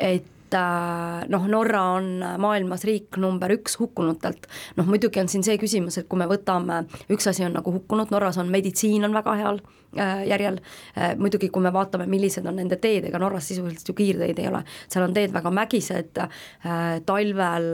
[0.00, 5.44] et et äh, noh, Norra on maailmas riik number üks hukkunutelt, noh muidugi on siin
[5.46, 9.14] see küsimus, et kui me võtame, üks asi on nagu hukkunud, Norras on meditsiin on
[9.16, 9.60] väga heal
[9.96, 10.58] äh, järjel,
[10.96, 14.50] äh, muidugi kui me vaatame, millised on nende teed, ega Norras sisuliselt ju kiirteid ei
[14.50, 14.62] ole,
[14.92, 16.20] seal on teed väga mägised,
[17.06, 17.68] talvel,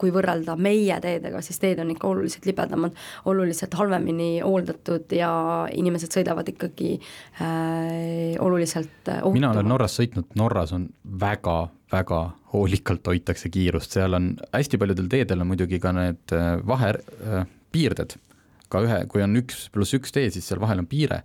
[0.00, 2.96] kui võrrelda meie teedega, siis teed on ikka oluliselt libedamad,
[3.30, 5.30] oluliselt halvemini hooldatud ja
[5.74, 9.38] inimesed sõidavad ikkagi äh, oluliselt ohutumalt.
[9.38, 10.88] mina olen Norras sõitnud, Norras on
[11.20, 11.56] väga
[11.94, 12.20] väga
[12.52, 18.46] hoolikalt hoitakse kiirust, seal on hästi paljudel teedel on muidugi ka need äh, vahepiirded, äh,
[18.68, 21.22] ka ühe, kui on üks pluss üks tee, siis seal vahel on piire,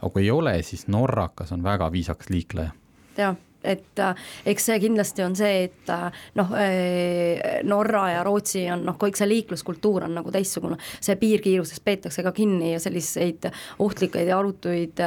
[0.00, 2.72] aga kui ei ole, siis norrakas on väga viisakas liikleja.
[3.16, 6.06] jah et äh, eks see kindlasti on see, et äh,
[6.38, 11.84] noh, äh, Norra ja Rootsi on noh, kõik see liikluskultuur on nagu teistsugune, see piirkiirusest
[11.84, 13.48] peetakse ka kinni ja selliseid
[13.82, 15.02] ohtlikuid ja arutuid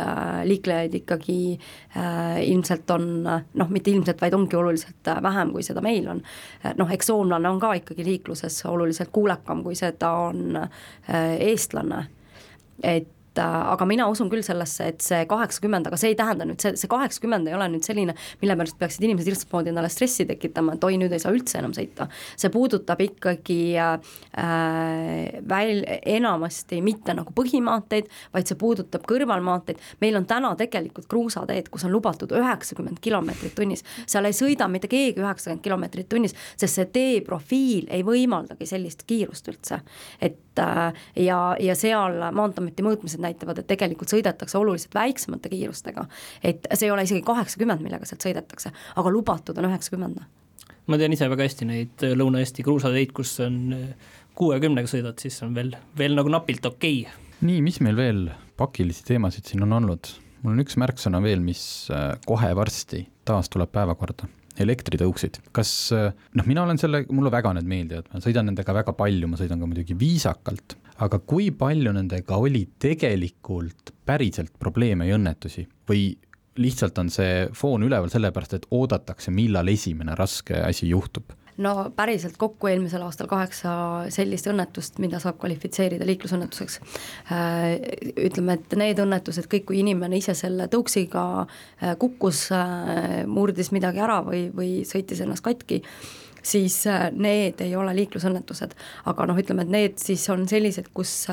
[0.49, 6.07] liiklejaid ikkagi äh, ilmselt on noh, mitte ilmselt, vaid ongi oluliselt vähem, kui seda meil
[6.11, 6.21] on.
[6.77, 12.05] noh, eks soomlane on ka ikkagi liikluses oluliselt kuulekam, kui seda on äh, eestlane
[12.83, 16.73] et aga mina usun küll sellesse, et see kaheksakümmend, aga see ei tähenda nüüd, see,
[16.79, 20.87] see kaheksakümmend ei ole nüüd selline, mille pärast peaksid inimesed hirmsmoodi endale stressi tekitama, et
[20.87, 22.09] oi, nüüd ei saa üldse enam sõita.
[22.39, 23.99] see puudutab ikkagi äh,
[25.53, 25.85] väl-,
[26.17, 31.93] enamasti mitte nagu põhimaanteid, vaid see puudutab kõrvalmaanteid, meil on täna tegelikult kruusateed, kus on
[31.93, 37.21] lubatud üheksakümmend kilomeetrit tunnis, seal ei sõida mitte keegi üheksakümmend kilomeetrit tunnis, sest see tee
[37.25, 39.81] profiil ei võimaldagi sellist kiirust üldse.
[40.21, 46.05] et äh, ja, ja seal Maanteeameti mõõtmised näitavad, et tegelikult sõidetakse oluliselt väiksemate kiirustega.
[46.43, 50.23] et see ei ole isegi kaheksakümmend, millega sealt sõidetakse, aga lubatud on üheksakümmend.
[50.87, 53.59] ma tean ise väga hästi neid Lõuna-Eesti kruusateid, kus on
[54.39, 57.29] kuuekümnega sõidad, siis on veel, veel nagu napilt okei okay..
[57.41, 58.25] nii, mis meil veel
[58.59, 60.15] pakilisi teemasid siin on olnud?
[60.43, 64.29] mul on üks märksõna veel, mis äh, kohe varsti taas tuleb päevakorda
[64.63, 69.29] elektritõuksid, kas noh, mina olen selle, mulle väga need meeldivad, ma sõidan nendega väga palju,
[69.31, 75.65] ma sõidan ka muidugi viisakalt, aga kui palju nendega oli tegelikult päriselt probleeme ja õnnetusi?
[75.89, 76.11] Või
[76.59, 81.31] lihtsalt on see foon üleval sellepärast, et oodatakse, millal esimene raske asi juhtub?
[81.59, 83.71] No päriselt kokku eelmisel aastal kaheksa
[84.13, 86.79] sellist õnnetust, mida saab kvalifitseerida liiklusõnnetuseks.
[87.33, 87.65] Äh,
[88.27, 94.03] ütleme, et need õnnetused, kõik, kui inimene ise selle tõuksiga äh, kukkus, äh, murdis midagi
[94.05, 95.81] ära või, või sõitis ennast katki,
[96.39, 96.81] siis
[97.19, 98.75] need ei ole liiklusõnnetused.
[99.11, 101.27] aga noh, ütleme, et need siis on sellised, kus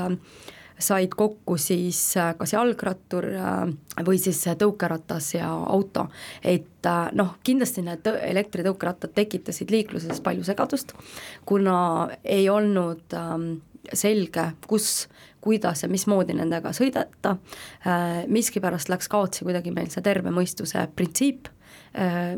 [0.79, 3.63] said kokku siis äh, kas jalgrattur äh,
[4.07, 6.09] või siis tõukeratas ja auto.
[6.45, 10.93] et äh, noh, kindlasti need elektritõukerattad tekitasid liikluses palju segadust,
[11.45, 13.51] kuna ei olnud ähm,
[13.93, 15.09] selge, kus,
[15.41, 17.37] kuidas ja mismoodi nendega sõideta,
[18.27, 21.47] miskipärast läks kaotsi kuidagi meil see terve mõistuse printsiip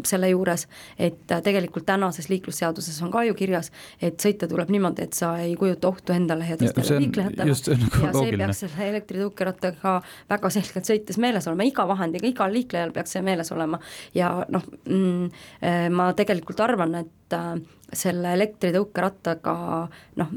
[0.06, 0.66] selle juures,
[0.98, 5.32] et äh, tegelikult tänases liiklusseaduses on ka ju kirjas, et sõita tuleb niimoodi, et sa
[5.42, 7.48] ei kujuta ohtu endale ja teistele liiklejatele.
[7.48, 9.96] Nagu ja see peaks selle elektritõukerattaga
[10.30, 13.80] väga selgelt sõites meeles olema, iga vahendiga, igal liiklejal peaks see meeles olema.
[14.16, 17.38] Ja noh mm,, äh, ma tegelikult arvan, et
[17.92, 19.54] selle elektritõukerattaga
[20.20, 20.34] noh,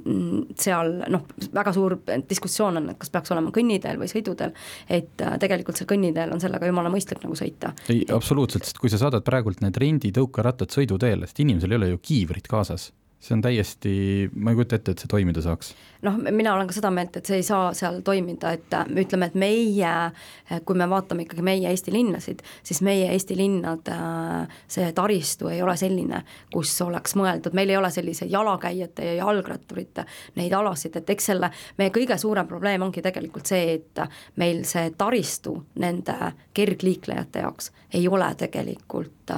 [0.59, 1.97] seal noh, väga suur
[2.29, 4.55] diskussioon on, et kas peaks olema kõnniteel või sõiduteel,
[4.87, 7.73] et tegelikult seal kõnniteel on sellega jumala mõistlik nagu sõita.
[7.91, 12.03] ei, absoluutselt, sest kui sa saadad praegult need renditõukerattad sõiduteele, sest inimesel ei ole ju
[12.11, 13.93] kiivrit kaasas see on täiesti,
[14.33, 15.75] ma ei kujuta ette, et see toimida saaks.
[16.01, 19.29] Noh, mina olen ka seda meelt, et see ei saa seal toimida, et äh, ütleme,
[19.29, 24.57] et meie, äh, kui me vaatame ikkagi meie Eesti linnasid, siis meie Eesti linnad, äh,
[24.71, 30.05] see taristu ei ole selline, kus oleks mõeldud, meil ei ole selliseid jalakäijate ja jalgratturite
[30.39, 34.03] neid alasid, et eks selle, meie kõige suurem probleem ongi tegelikult see, et
[34.41, 36.17] meil see taristu nende
[36.57, 39.31] kergliiklejate jaoks ei ole tegelikult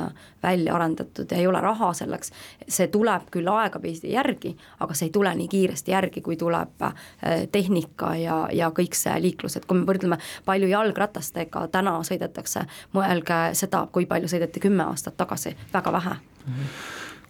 [0.43, 2.32] välja arendatud ja ei ole raha selleks,
[2.67, 6.52] see tuleb küll aeg aegapidi järgi, aga see ei tule nii kiiresti järgi, kui tuleb
[6.61, 12.65] äh, tehnika ja, ja kõik see liiklus, et kui me võrdleme, palju jalgratastega täna sõidetakse,
[12.95, 16.17] mõelge seda, kui palju sõideti kümme aastat tagasi, väga vähe.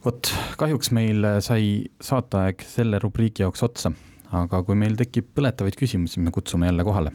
[0.04, 3.94] Vot, kahjuks meil sai saateaeg selle rubriigi jaoks otsa,
[4.36, 7.12] aga kui meil tekib põletavaid küsimusi, me kutsume jälle kohale.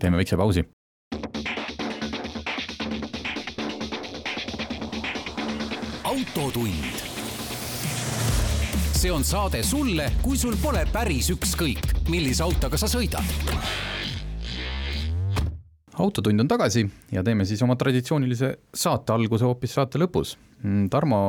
[0.00, 0.66] teeme väikse pausi.
[6.06, 7.05] autotund
[9.06, 13.22] see on saade sulle, kui sul pole päris ükskõik, millise autoga sa sõidad.
[15.94, 16.82] autotund on tagasi
[17.14, 20.34] ja teeme siis oma traditsioonilise saate alguse hoopis saate lõpus.
[20.64, 21.20] Mm, Tarmo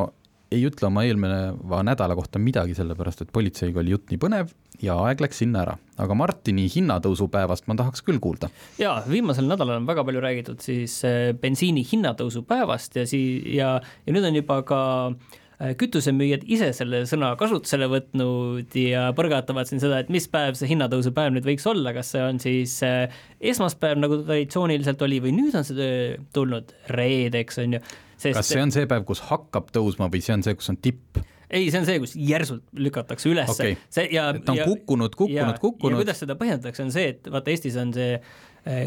[0.52, 4.50] ei ütle oma eelneva nädala kohta midagi, sellepärast et politseiga oli jutt nii põnev
[4.82, 5.78] ja aeg läks sinna ära.
[5.98, 8.50] aga Martini hinnatõusupäevast ma tahaks küll kuulda.
[8.82, 14.14] jaa, viimasel nädalal on väga palju räägitud siis äh, bensiini hinnatõusupäevast ja sii- ja, ja
[14.14, 20.04] nüüd on juba ka äh, kütusemüüjad ise selle sõna kasutusele võtnud ja põrgatavad siin seda,
[20.04, 23.16] et mis päev see hinnatõusupäev nüüd võiks olla, kas see on siis äh,
[23.54, 25.88] esmaspäev, nagu traditsiooniliselt oli, või nüüd on see
[26.36, 27.82] tulnud reedeks, on ju
[28.22, 31.18] kas see on see päev, kus hakkab tõusma või see on see, kus on tipp?
[31.50, 33.78] ei, see on see, kus järsult lükatakse üles okay..
[33.94, 34.30] see ja.
[34.38, 36.02] ta on ja, kukkunud, kukkunud, kukkunud.
[36.04, 38.84] kuidas seda põhjendatakse, on see, et vaata, Eestis on see eh,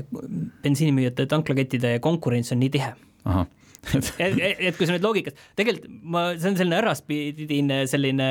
[0.62, 2.92] bensiinimüüjate tanklakettide konkurents on nii tihe.
[4.20, 8.30] et, et, kui sa nüüd loogikas, tegelikult ma, see on selline äraspidine selline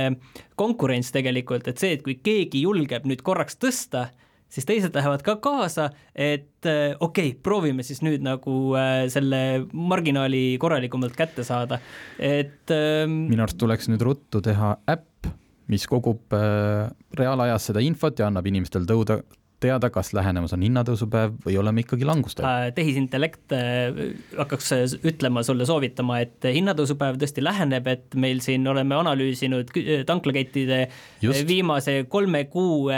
[0.59, 4.09] konkurents tegelikult, et see, et kui keegi julgeb nüüd korraks tõsta
[4.49, 9.65] siis teised lähevad ka kaasa, et äh, okei okay,, proovime siis nüüd nagu äh, selle
[9.73, 11.79] marginaali korralikumalt kätte saada,
[12.17, 15.29] et ähm, minu arust tuleks nüüd ruttu teha äpp,
[15.69, 19.21] mis kogub äh, reaalajas seda infot ja annab inimestel tõuda,
[19.60, 22.69] teada, kas lähenemas on hinnatõusupäev või oleme ikkagi langustel äh,?
[22.76, 24.00] tehisintellekt äh,
[24.38, 29.74] hakkaks äh, ütlema sulle, soovitama, et hinnatõusupäev tõesti läheneb, et meil siin oleme analüüsinud
[30.08, 30.82] tanklakettide
[31.22, 31.45] Just.
[31.48, 32.89] viimase kolme kuu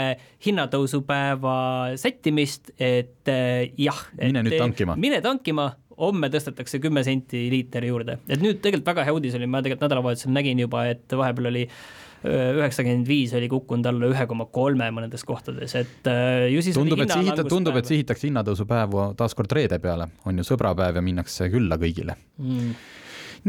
[0.46, 1.56] hinnatõusupäeva
[2.00, 3.30] sättimist, et
[3.78, 4.04] jah.
[4.20, 4.96] mine nüüd tankima.
[4.96, 5.72] mine tankima
[6.02, 9.86] homme tõstetakse kümme senti liiter juurde, et nüüd tegelikult väga hea uudis oli, ma tegelikult
[9.86, 11.76] nädalavahetusel nägin juba, et vahepeal oli äh,
[12.22, 17.00] üheksakümmend viis oli kukkunud alla ühe koma kolme mõnedes kohtades, et äh, ju siis tundub,
[17.02, 21.78] et sihita-, tundub, et sihitakse hinnatõusupäevu taaskord reede peale, on ju sõbrapäev ja minnakse külla
[21.82, 22.16] kõigile.
[22.42, 22.76] Mm..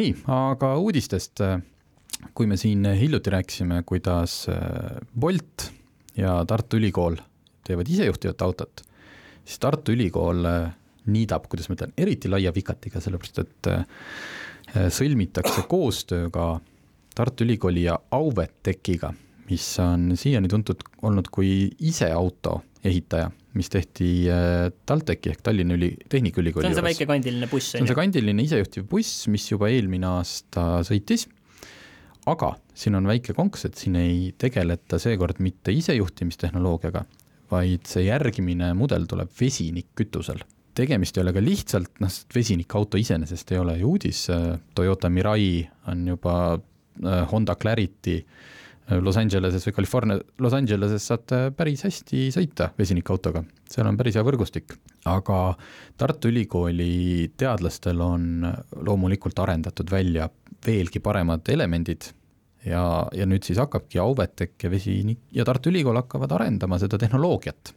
[0.01, 1.43] nii, aga uudistest,
[2.33, 5.69] kui me siin hiljuti rääkisime, kuidas äh, Bolt
[6.17, 7.19] ja Tartu Ülikool
[7.67, 8.85] teevad isejuhtivat autot,
[9.45, 10.73] siis Tartu Ülikool äh,
[11.13, 13.73] niidab, kuidas ma ütlen, eriti laia vikatiga, sellepärast et
[14.95, 16.45] sõlmitakse koostööga
[17.15, 19.13] Tartu Ülikooli ja Auvetechiga,
[19.49, 25.95] mis on siiani tuntud olnud kui iseauto ehitaja, mis tehti äh, TalTechi ehk Tallinna Üli-,
[26.09, 26.75] Tehnikaülikooli juures.
[26.75, 27.77] see on see väike kandiline buss, on ju?
[27.77, 31.27] see on see kandiline isejuhtiv buss, mis juba eelmine aasta sõitis,
[32.33, 37.05] aga siin on väike konks, et siin ei tegeleta seekord mitte isejuhtimistehnoloogiaga,
[37.53, 40.41] vaid see järgmine mudel tuleb vesinikkütusel
[40.73, 44.25] tegemist ei ole ka lihtsalt, noh, vesinikauto iseenesest ei ole ju uudis,
[44.73, 51.51] Toyota Mirai on juba Äh, Honda Clarity äh, Los Angeleses või California, Los Angeleses saate
[51.55, 54.75] päris hästi sõita vesinikautoga, seal on päris hea võrgustik.
[55.05, 55.55] aga
[55.97, 60.29] Tartu Ülikooli teadlastel on loomulikult arendatud välja
[60.65, 62.11] veelgi paremad elemendid
[62.65, 67.73] ja, ja nüüd siis hakkabki Auvetek ja Vesinik ja Tartu Ülikool hakkavad arendama seda tehnoloogiat.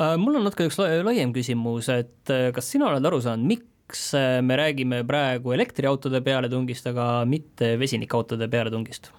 [0.00, 4.14] Äh, mul on natuke üks laiem küsimus, et kas sina oled aru saanud, miks miks
[4.14, 9.12] äh, me räägime praegu elektriautode pealetungist, aga mitte vesinikautode pealetungist?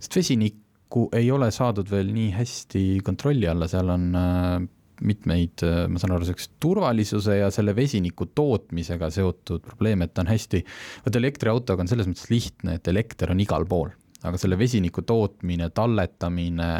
[0.00, 4.66] sest vesinikku ei ole saadud veel nii hästi kontrolli alla, seal on äh,
[5.00, 10.24] mitmeid, äh, ma saan aru, sellist turvalisuse ja selle vesiniku tootmisega seotud probleeme, et ta
[10.24, 10.62] on hästi,
[11.06, 15.70] vot elektriautoga on selles mõttes lihtne, et elekter on igal pool, aga selle vesiniku tootmine,
[15.72, 16.70] talletamine,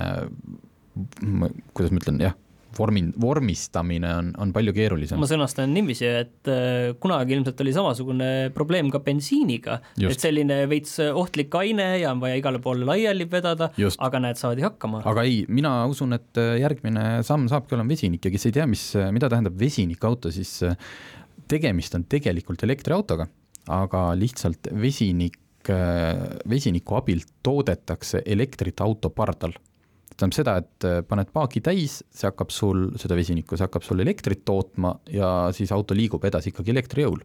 [1.73, 2.37] kuidas ma ütlen, jah
[2.77, 5.21] vormi, vormistamine on, on palju keerulisem.
[5.21, 10.99] ma sõnastan niiviisi, et äh, kunagi ilmselt oli samasugune probleem ka bensiiniga, et selline veits
[11.11, 15.03] ohtlik aine ja on vaja igale poole laiali vedada, aga näed, saadi hakkama.
[15.11, 18.69] aga ei, mina usun, et äh, järgmine samm saabki olema vesinik ja kes ei tea,
[18.71, 20.77] mis, mida tähendab vesinikauto, siis äh,
[21.51, 23.27] tegemist on tegelikult elektriautoga,
[23.71, 25.39] aga lihtsalt vesinik,
[26.49, 29.53] vesiniku abil toodetakse elektrit auto pardal
[30.21, 34.03] tähendab seda, et äh, paned paagi täis, see hakkab sul, seda vesinikku, see hakkab sul
[34.05, 37.25] elektrit tootma ja siis auto liigub edasi ikkagi elektri jõul.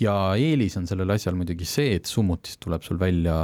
[0.00, 3.36] ja eelis on sellel asjal muidugi see, et summutist tuleb sul välja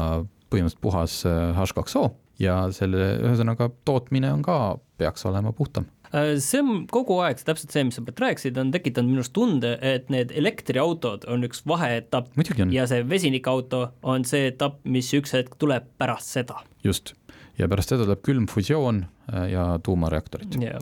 [0.48, 6.62] põhimõtteliselt puhas H2O äh, ja selle, ühesõnaga tootmine on ka, peaks olema puhtam äh, see
[6.62, 10.32] on kogu aeg täpselt see, mis sa praegu rääkisid, on tekitanud minus tunde, et need
[10.32, 12.32] elektriautod on üks vaheetapp
[12.72, 16.62] ja see vesinikauto on see etapp, mis üks hetk tuleb pärast seda.
[16.86, 17.14] just,
[17.58, 20.78] ja pärast seda tuleb külmfusioon äh, ja tuumareaktorid yeah..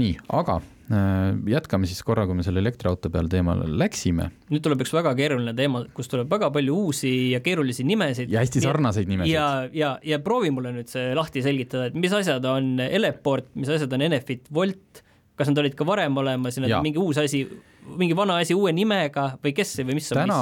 [0.00, 4.30] nii, aga äh, jätkame siis korra, kui me selle elektriauto peale teemale läksime.
[4.52, 8.32] nüüd tuleb üks väga keeruline teema, kus tuleb väga palju uusi ja keerulisi nimesid.
[8.32, 9.32] ja hästi sarnaseid nimesid.
[9.34, 13.72] ja, ja, ja proovi mulle nüüd see lahti selgitada, et mis asjad on Eleport, mis
[13.72, 15.04] asjad on Enefit Volt,
[15.40, 16.84] kas nad olid ka varem olemas ja nad Jaa.
[16.84, 17.46] mingi uus asi,
[18.00, 20.40] mingi vana asi uue nimega või kes see või mis see täna,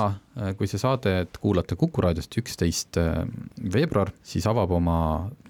[0.59, 2.99] kui see saadet kuulate Kuku raadiost üksteist
[3.75, 4.99] veebruar, siis avab oma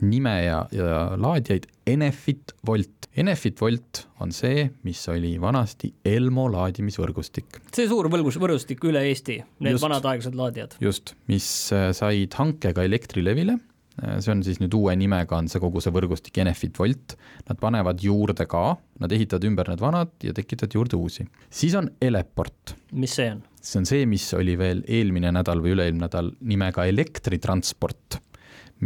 [0.01, 3.09] nime ja, ja laadijaid Enefit Volt.
[3.18, 9.41] Enefit Volt on see, mis oli vanasti Elmo laadimisvõrgustik, see suur võrgus, võrgustik üle Eesti,
[9.64, 9.86] need Just.
[9.86, 10.76] vanad aeglased laadijad.
[10.82, 13.59] just, mis äh, said hankega Elektrilevile.
[13.99, 17.16] See on siis nüüd uue nimega on see kogu see võrgustik Enefit Volt,
[17.49, 21.26] nad panevad juurde ka, nad ehitavad ümber need vanad ja tekitavad juurde uusi.
[21.51, 23.42] siis on Eleport mis see on?
[23.61, 28.20] see on see, mis oli veel eelmine nädal või üle-eelmine nädal nimega elektritransport,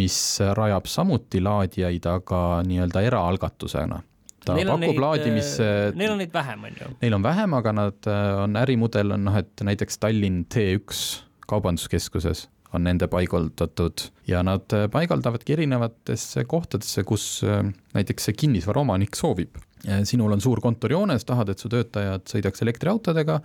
[0.00, 0.16] mis
[0.56, 4.00] rajab samuti laadijaid, aga nii-öelda eraalgatusena.
[4.42, 5.52] ta Neil pakub neid, laadimis,
[5.98, 6.88] Neil on neid vähem, on ju.
[7.02, 11.04] neil on vähem, aga nad äh, on ärimudel on noh, et näiteks Tallinn T1
[11.46, 17.64] kaubanduskeskuses on nende paigaldatud ja nad äh, paigaldavadki erinevatesse kohtadesse, kus äh,
[17.96, 19.60] näiteks see kinnisvaraomanik soovib.
[20.06, 23.40] sinul on suur kontorihoones, tahad, et su töötajad sõidaks elektriautodega,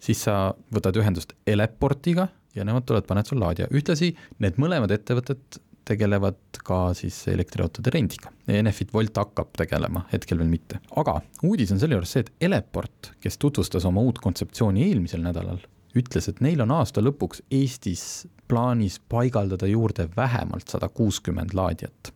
[0.00, 2.24] siis sa võtad ühendust Eleportiga
[2.56, 3.68] ja nemad tulevad, panevad sul laadija.
[3.68, 8.32] ühtlasi need mõlemad ettevõtted tegelevad ka siis elektriautode rendiga.
[8.48, 10.80] Enefit Volt hakkab tegelema, hetkel veel mitte.
[10.96, 15.60] aga uudis on selle juures see, et Eleport, kes tutvustas oma uut kontseptsiooni eelmisel nädalal,
[15.96, 22.12] ütles, et neil on aasta lõpuks Eestis plaanis paigaldada juurde vähemalt sada kuuskümmend laadijat.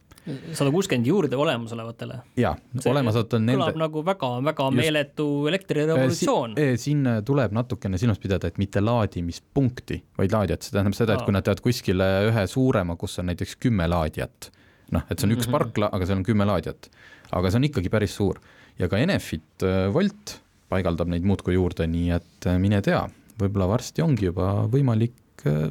[0.52, 2.18] sada kuuskümmend juurde olemasolevatele.
[2.36, 6.54] jaa, olemasolevad on nende kõlab nagu väga-väga meeletu elektrirevolutsioon.
[6.56, 11.14] Si- eh, siin tuleb natukene silmas pidada, et mitte laadimispunkti, vaid laadijat, see tähendab seda,
[11.14, 14.50] et kui nad teevad kuskile ühe suurema, kus on näiteks kümme laadijat,
[14.92, 15.52] noh, et see on üks Mhm.
[15.52, 16.90] parkla, aga seal on kümme laadijat,
[17.32, 18.36] aga see on ikkagi päris suur
[18.78, 23.08] ja ka Enefit Volt paigaldab neid muudkui juurde, nii et mine tea,
[23.40, 25.68] võib-olla varsti ongi juba võimalik äh,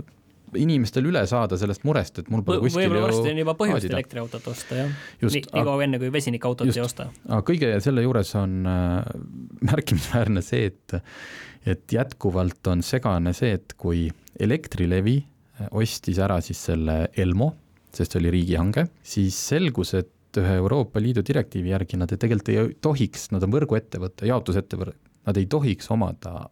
[0.55, 4.47] inimestel üle saada sellest murest, et mul pole kuskil võib-olla varsti on juba põhjust elektriautot
[4.51, 4.93] osta, jah.
[5.22, 6.80] Just, nii, nii kaua enne, kui vesinikautot just.
[6.80, 7.09] ei osta.
[7.28, 9.13] aga kõige selle juures on äh,
[9.72, 10.99] märkimisväärne see, et
[11.68, 14.07] et jätkuvalt on segane see, et kui
[14.39, 17.51] Elektrilevi äh, ostis ära siis selle Elmo,
[17.93, 22.70] sest see oli riigihange, siis selgus, et ühe Euroopa Liidu direktiivi järgi nad tegelikult ei
[22.84, 24.95] tohiks, nad on võrguettevõte, jaotusettevõte,
[25.28, 26.45] nad ei tohiks omada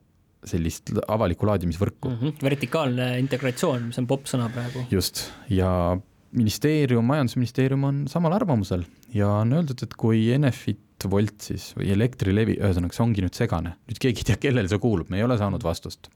[0.50, 2.18] sellist avalikku laadimisvõrku mm.
[2.20, 2.44] -hmm.
[2.50, 4.86] vertikaalne integratsioon, mis on popp sõna praegu.
[4.92, 5.98] just, ja
[6.36, 8.84] ministeerium, majandusministeerium on samal arvamusel
[9.16, 10.82] ja on öeldud, et kui Enefit
[11.12, 14.80] Volt siis või Elektrilevi, ühesõnaga see ongi nüüd segane, nüüd keegi ei tea, kellele see
[14.82, 16.08] kuulub, me ei ole saanud vastust.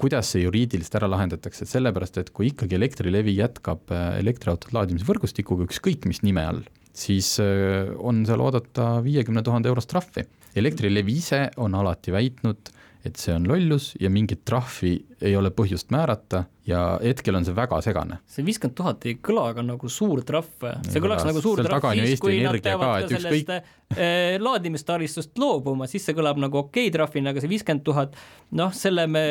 [0.00, 6.06] kuidas see juriidiliselt ära lahendatakse, sellepärast et kui ikkagi Elektrilevi jätkab äh, elektriautode laadimisvõrgustikuga ükskõik
[6.08, 6.60] mis nime all,
[6.92, 10.26] siis äh, on seal oodata viiekümne tuhande eurost trahvi.
[10.60, 12.70] Elektrilevi ise on alati väitnud,
[13.04, 14.92] et see on lollus ja mingit trahvi
[15.24, 19.46] ei ole põhjust määrata ja hetkel on see väga segane see viiskümmend tuhat ei kõla
[19.56, 21.30] ka nagu suur trahv, see kõlaks kõla.
[21.30, 23.54] nagu suur trahv siis, kui nad peavad ka, ka sellest
[23.96, 28.18] eh, laadimistaristust loobuma, siis see kõlab nagu okei trahvina, aga see viiskümmend tuhat,
[28.60, 29.24] noh, selle me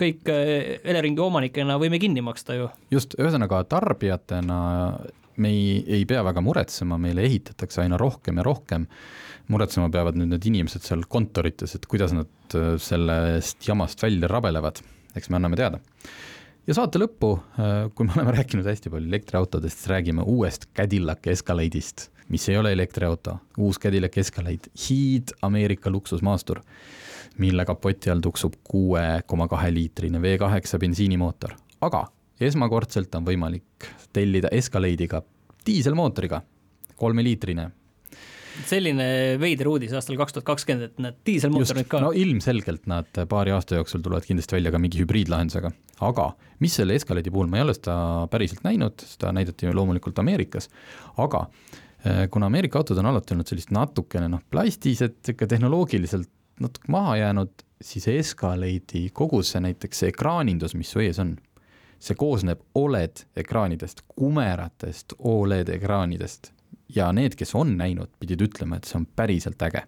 [0.00, 2.68] kõik eh, Eleringi omanikena võime kinni maksta ju.
[2.92, 4.60] just, ühesõnaga tarbijatena
[5.40, 8.86] me ei, ei pea väga muretsema, meile ehitatakse aina rohkem ja rohkem.
[9.50, 14.78] muretsema peavad nüüd need inimesed seal kontorites, et kuidas nad äh, sellest jamast välja rabelevad,
[15.16, 15.80] eks me anname teada.
[16.66, 17.32] ja saate lõppu,
[17.94, 22.72] kui me oleme rääkinud hästi palju elektriautodest, siis räägime uuest Cadillac Escalade'ist, mis ei ole
[22.76, 26.62] elektriauto, uus Cadillac Escalade, hiid Ameerika luksusmaastur,
[27.42, 32.06] mille kapoti all tuksub kuue koma kahe liitrine V kaheksa bensiinimootor, aga
[32.46, 35.22] esmakordselt on võimalik tellida Escalade'iga
[35.66, 36.40] diiselmootoriga,
[37.00, 37.70] kolmeliitrine.
[38.66, 39.04] selline
[39.40, 43.78] veider uudis aastal kaks tuhat kakskümmend, et need diiselmootorid ka no ilmselgelt nad paari aasta
[43.78, 45.70] jooksul tulevad kindlasti välja ka mingi hübriidlahendusega,
[46.08, 46.26] aga
[46.60, 47.94] mis selle Escalade'i puhul, ma ei ole seda
[48.32, 50.68] päriselt näinud, seda näidati ju loomulikult Ameerikas,
[51.22, 51.46] aga
[52.04, 56.28] eh, kuna Ameerika autod on alati olnud sellist natukene noh, plastised, ikka tehnoloogiliselt
[56.60, 61.36] natuke maha jäänud, siis Escalade'i kogu see näiteks see ekraanindus, mis su ees on,
[62.00, 66.52] see koosneb Oled ekraanidest, kumeratest Oled ekraanidest.
[66.94, 69.84] Ja need, kes on näinud, pidid ütlema, et see on päriselt äge.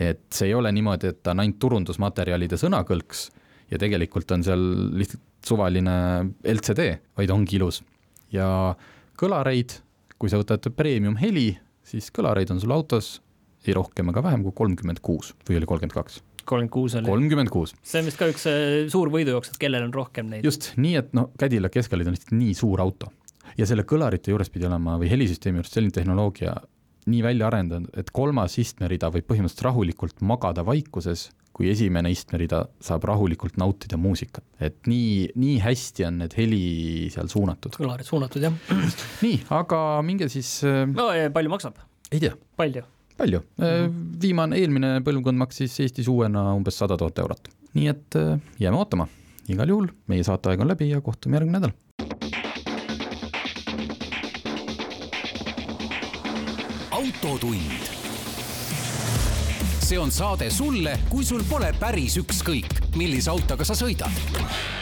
[0.00, 3.28] Et see ei ole niimoodi, et ta on ainult turundusmaterjalide sõnakõlks
[3.70, 4.64] ja tegelikult on seal
[4.98, 5.94] lihtsalt suvaline
[6.42, 7.82] LCD, vaid ongi ilus.
[8.32, 8.74] ja
[9.16, 9.78] kõlareid,
[10.18, 11.52] kui sa võtad premium heli,
[11.86, 13.20] siis kõlareid on sul autos
[13.66, 17.52] ei rohkem ega vähem kui kolmkümmend kuus või oli kolmkümmend kaks, kolmkümmend kuus oli, kolmkümmend
[17.52, 17.74] kuus.
[17.82, 20.46] see on vist ka üks eh, suur võidujooks, et kellel on rohkem neid.
[20.46, 23.12] just nii, et noh, Cadillac Escalade on lihtsalt nii suur auto
[23.58, 26.56] ja selle kõlarite juures pidi olema või helisüsteemi juures selline tehnoloogia
[27.06, 33.06] nii välja arendanud, et kolmas istmerida võib põhimõtteliselt rahulikult magada vaikuses, kui esimene istmerida saab
[33.08, 34.44] rahulikult nautida muusikat.
[34.60, 37.78] et nii, nii hästi on need heli seal suunatud.
[37.78, 38.58] kõlarid suunatud jah.
[39.24, 41.78] nii, aga minge siis äh,, no ja palju maksab?
[42.10, 42.84] ei tea, palju?
[43.16, 43.40] Palju,
[44.22, 48.18] viimane, eelmine põlvkond maksis Eestis uuena umbes sada tuhat eurot, nii et
[48.60, 49.08] jääme ootama.
[49.48, 51.74] igal juhul meie saateaeg on läbi ja kohtume järgmine nädal.
[56.90, 57.92] autotund.
[59.80, 64.75] see on saade sulle, kui sul pole päris ükskõik, millise autoga sa sõidad